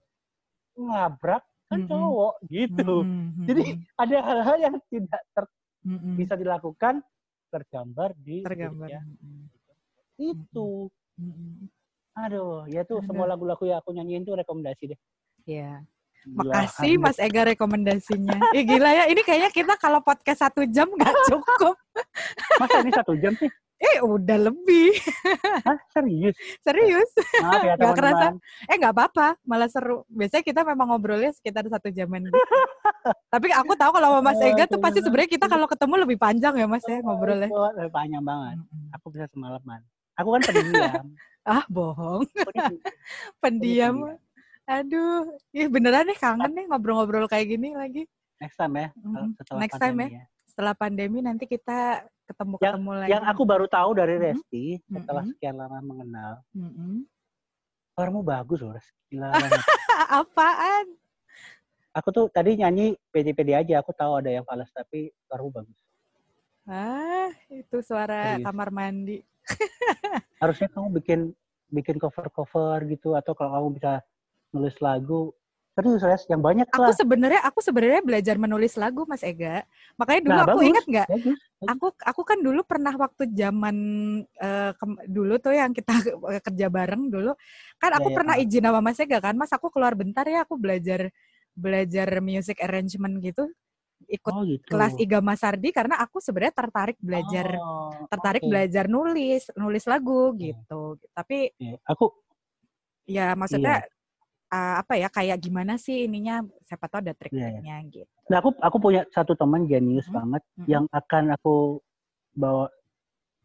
[0.74, 3.02] ngabrak kan cowok gitu.
[3.02, 3.46] Mm-hmm.
[3.48, 3.64] jadi
[3.96, 5.44] ada hal-hal yang tidak ter
[5.86, 6.14] mm-hmm.
[6.18, 6.94] bisa dilakukan
[7.48, 8.90] tergambar di tergambar.
[8.90, 9.00] ya.
[10.18, 10.90] itu.
[11.14, 11.70] Mm-hmm.
[12.14, 15.00] aduh ya tuh semua lagu-lagu yang aku nyanyiin tuh rekomendasi deh.
[15.46, 15.82] Ya
[16.24, 18.56] Makasih Mas Ega rekomendasinya.
[18.56, 21.76] Ih gila ya, ini kayaknya kita kalau podcast satu jam nggak cukup.
[22.56, 23.50] Masa ini satu jam sih?
[23.84, 24.96] Eh udah lebih.
[25.66, 26.32] Hah, serius?
[26.64, 27.10] Serius.
[27.42, 27.74] Maaf ya.
[27.76, 28.26] Gak kerasa.
[28.70, 30.08] Eh nggak apa-apa, malah seru.
[30.08, 32.32] Biasanya kita memang ngobrolnya sekitar satu jaman gitu.
[33.34, 36.54] Tapi aku tahu kalau sama Mas Ega tuh pasti sebenarnya kita kalau ketemu lebih panjang
[36.56, 37.50] ya Mas ya ngobrolnya.
[37.52, 38.56] Oh, lebih panjang banget.
[38.96, 39.84] Aku bisa semalaman.
[40.16, 41.04] Aku kan pendiam.
[41.58, 42.24] ah bohong.
[43.42, 44.16] pendiam.
[44.64, 48.08] Aduh, ih beneran nih kangen nih ngobrol-ngobrol kayak gini lagi.
[48.40, 48.88] Next time ya.
[49.36, 50.08] Setelah Next time ya.
[50.08, 50.24] ya.
[50.48, 53.10] Setelah pandemi nanti kita ketemu-ketemu yang, lagi.
[53.12, 54.94] Yang aku baru tahu dari Resti mm -hmm.
[54.96, 56.32] setelah sekian lama mengenal.
[56.56, 56.94] Mm -hmm.
[57.94, 58.74] Suaramu bagus loh,
[59.12, 59.30] Gila
[60.18, 60.86] Apaan?
[61.94, 65.78] Aku tuh tadi nyanyi pede-pede aja, aku tahu ada yang fals tapi suaramu bagus.
[66.66, 68.46] Ah, itu suara Serius.
[68.48, 69.22] kamar mandi.
[70.42, 71.20] Harusnya kamu bikin
[71.70, 73.92] bikin cover-cover gitu atau kalau kamu bisa
[74.54, 75.34] nulis lagu
[75.74, 76.86] Serius, Res, yang banyak lah.
[76.86, 79.66] Aku sebenarnya aku sebenarnya belajar menulis lagu, Mas Ega.
[79.98, 81.08] Makanya dulu nah, aku bagus, ingat nggak?
[81.66, 83.76] Aku aku kan dulu pernah waktu zaman
[84.38, 84.70] uh,
[85.10, 85.90] dulu tuh yang kita
[86.46, 87.34] kerja bareng dulu,
[87.82, 88.46] kan aku ya, pernah ya.
[88.46, 91.10] izin sama Mas Ega kan, Mas aku keluar bentar ya, aku belajar
[91.58, 93.50] belajar music arrangement gitu
[94.04, 94.68] ikut oh, gitu.
[94.68, 98.50] kelas Iga Masardi karena aku sebenarnya tertarik belajar oh, tertarik okay.
[98.50, 100.98] belajar nulis nulis lagu gitu.
[101.14, 102.14] Tapi ya, aku
[103.04, 103.88] Ya, maksudnya iya.
[104.54, 108.06] Uh, apa ya kayak gimana sih ininya siapa tahu ada trik-triknya iya, gitu.
[108.30, 110.14] Nah, aku aku punya satu teman genius hmm.
[110.14, 110.66] banget hmm.
[110.70, 111.82] yang akan aku
[112.38, 112.70] bawa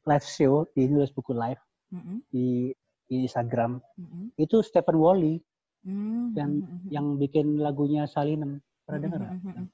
[0.06, 2.22] live show di nulis buku live hmm.
[2.30, 2.72] di,
[3.10, 3.82] di Instagram.
[3.98, 4.30] Hmm.
[4.38, 5.42] Itu Stephen Wally
[5.84, 6.38] hmm.
[6.38, 6.88] yang hmm.
[6.94, 8.62] yang bikin lagunya Salinem.
[8.86, 9.06] Pernah hmm.
[9.06, 9.22] dengar?
[9.34, 9.68] Hmm.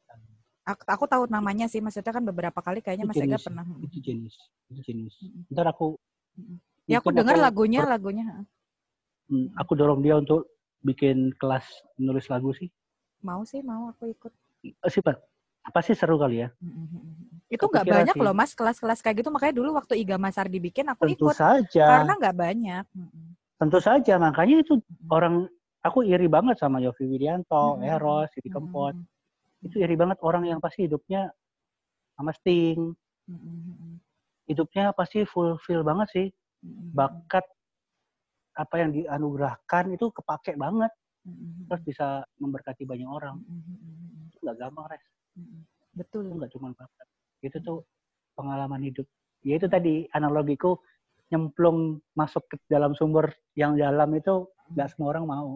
[0.66, 3.62] Aku, aku tahu namanya sih, maksudnya kan beberapa kali kayaknya Mas Ega pernah.
[3.86, 4.34] Itu jenis,
[4.74, 5.14] itu jenis.
[5.54, 5.94] Ntar aku.
[6.90, 8.26] Ya aku dengar lagunya, lagunya.
[9.30, 10.55] Hmm, aku dorong dia untuk
[10.86, 11.66] bikin kelas
[11.98, 12.70] nulis lagu sih.
[13.26, 14.32] Mau sih, mau aku ikut.
[14.86, 15.18] Oh, sih Pak.
[15.74, 16.54] Pasti seru kali ya.
[17.50, 18.22] Itu nggak banyak sih.
[18.22, 19.34] loh mas kelas-kelas kayak gitu.
[19.34, 21.36] Makanya dulu waktu Iga Masar dibikin aku Tentu ikut.
[21.42, 21.86] saja.
[21.90, 22.86] Karena nggak banyak.
[23.58, 24.22] Tentu saja.
[24.22, 24.78] Makanya itu
[25.10, 25.50] orang
[25.82, 28.94] aku iri banget sama Yofi Widianto, Eros, Siti Kempot
[29.66, 31.34] itu iri banget orang yang pasti hidupnya
[32.14, 32.94] sama Sting
[34.46, 36.28] hidupnya pasti fulfill banget sih
[36.94, 37.46] bakat
[38.56, 40.92] apa yang dianugerahkan itu kepake banget.
[41.70, 42.08] Terus bisa
[42.40, 43.42] memberkati banyak orang.
[44.32, 45.06] Itu nggak gampang res.
[45.94, 46.30] Betul.
[46.30, 47.08] Itu nggak cuma bakat.
[47.42, 47.80] Itu tuh
[48.38, 49.08] pengalaman hidup.
[49.46, 50.78] Ya itu tadi analogiku
[51.34, 55.52] nyemplung masuk ke dalam sumber yang dalam itu nggak semua orang mau.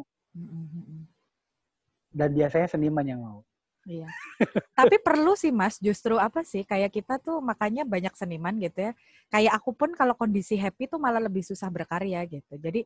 [2.10, 3.46] Dan biasanya seniman yang mau
[3.88, 4.10] Iya.
[4.80, 8.92] Tapi perlu sih Mas, justru apa sih kayak kita tuh makanya banyak seniman gitu ya.
[9.32, 12.60] Kayak aku pun kalau kondisi happy tuh malah lebih susah berkarya gitu.
[12.60, 12.84] Jadi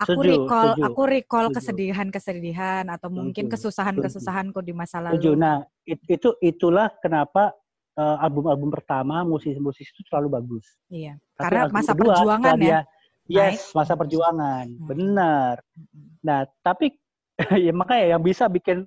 [0.00, 5.20] aku setuju, recall setuju, aku recall kesedihan-kesedihan atau mungkin kesusahan-kesusahanku di masa lalu.
[5.20, 5.32] Setuju.
[5.36, 7.52] Nah, itu itulah kenapa
[7.96, 10.66] uh, album-album pertama musisi-musisi itu terlalu bagus.
[10.92, 11.16] Iya.
[11.36, 12.80] Tapi Karena masa kedua, perjuangan ya.
[13.26, 14.70] Yes, masa perjuangan.
[14.70, 14.86] Hmm.
[14.86, 15.54] Benar.
[16.22, 16.94] Nah, tapi
[17.64, 18.86] ya makanya yang bisa bikin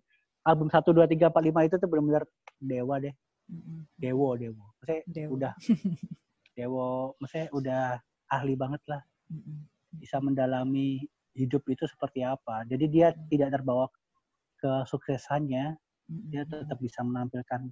[0.50, 2.26] album satu dua tiga empat lima itu tuh benar-benar
[2.58, 3.14] dewa deh.
[3.98, 4.64] Dewo, dewo.
[4.82, 5.32] Maksudnya dewo.
[5.38, 5.54] udah
[6.58, 7.84] dewo, maksudnya udah
[8.34, 9.02] ahli banget lah.
[9.94, 11.02] Bisa mendalami
[11.38, 12.66] hidup itu seperti apa.
[12.70, 13.90] Jadi dia tidak terbawa
[14.60, 15.78] ke suksesannya,
[16.30, 17.72] dia tetap bisa menampilkan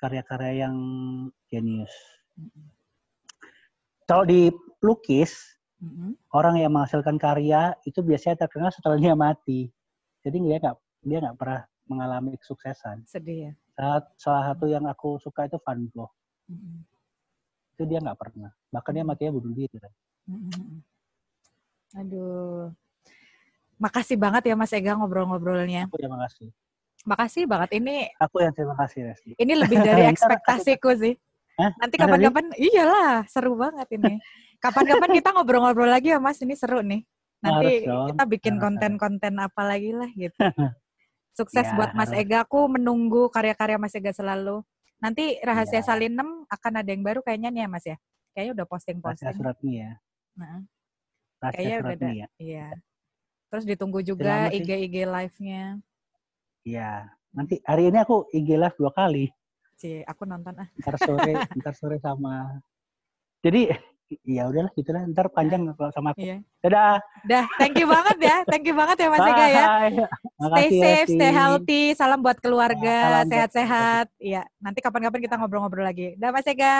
[0.00, 0.76] karya-karya yang
[1.48, 1.94] jenius.
[4.04, 4.52] Kalau di
[4.84, 5.32] lukis,
[6.34, 9.70] orang yang menghasilkan karya itu biasanya terkenal setelah dia mati.
[10.24, 13.04] Jadi dia nggak dia nggak pernah mengalami kesuksesan.
[13.04, 13.52] Sedih ya.
[13.74, 16.12] Saat, salah satu yang aku suka itu Van Gogh.
[16.48, 16.76] Mm-hmm.
[17.74, 18.50] Itu dia nggak pernah.
[18.70, 19.76] Bahkan dia matinya bunuh diri.
[19.76, 19.92] Kan?
[20.30, 20.78] Mm-hmm.
[22.04, 22.72] Aduh.
[23.78, 25.90] Makasih banget ya Mas Ega ngobrol-ngobrolnya.
[25.90, 26.48] Aku yang makasih.
[27.04, 28.08] Makasih banget ini.
[28.16, 29.30] Aku yang terima kasih Resti.
[29.36, 31.14] Ini lebih dari ekspektasiku sih.
[31.54, 31.70] Hah?
[31.78, 34.18] Nanti kapan-kapan, iyalah seru banget ini.
[34.58, 37.04] Kapan-kapan kita ngobrol-ngobrol lagi ya Mas, ini seru nih.
[37.44, 40.38] Nanti kita bikin konten-konten apa lagi lah gitu.
[41.34, 42.46] Sukses ya, buat Mas Ega.
[42.46, 44.62] Aku menunggu karya-karya Mas Ega selalu.
[45.02, 45.86] Nanti rahasia ya.
[45.86, 47.96] Salinem akan ada yang baru kayaknya nih ya Mas ya.
[48.32, 49.26] Kayaknya udah posting-posting.
[49.26, 49.90] Rahasia suratnya ya.
[50.38, 50.58] Nah.
[51.42, 52.10] Rahasia kayaknya udah.
[52.14, 52.26] Ya.
[52.38, 52.68] Iya.
[53.50, 55.62] Terus ditunggu juga IG-IG live-nya.
[56.62, 56.90] Iya.
[57.34, 59.26] Nanti hari ini aku IG live dua kali.
[59.74, 60.68] Cie, aku nonton ah.
[60.78, 62.62] Ntar sore, ntar sore sama.
[63.42, 63.74] Jadi
[64.24, 65.02] ya udahlah gitu lah.
[65.08, 65.72] Ntar panjang iya.
[65.76, 66.20] kalau sama aku.
[66.20, 66.40] Yeah.
[66.64, 66.96] dadah.
[67.28, 68.36] Dah thank you banget ya.
[68.48, 69.66] Thank you banget ya Mas Ega ya.
[70.52, 71.84] Stay safe stay healthy.
[71.96, 73.24] Salam buat keluarga.
[73.24, 74.06] Ya, Sehat-sehat.
[74.20, 76.16] ya nanti kapan-kapan kita ngobrol-ngobrol lagi.
[76.20, 76.76] Dah Mas Ega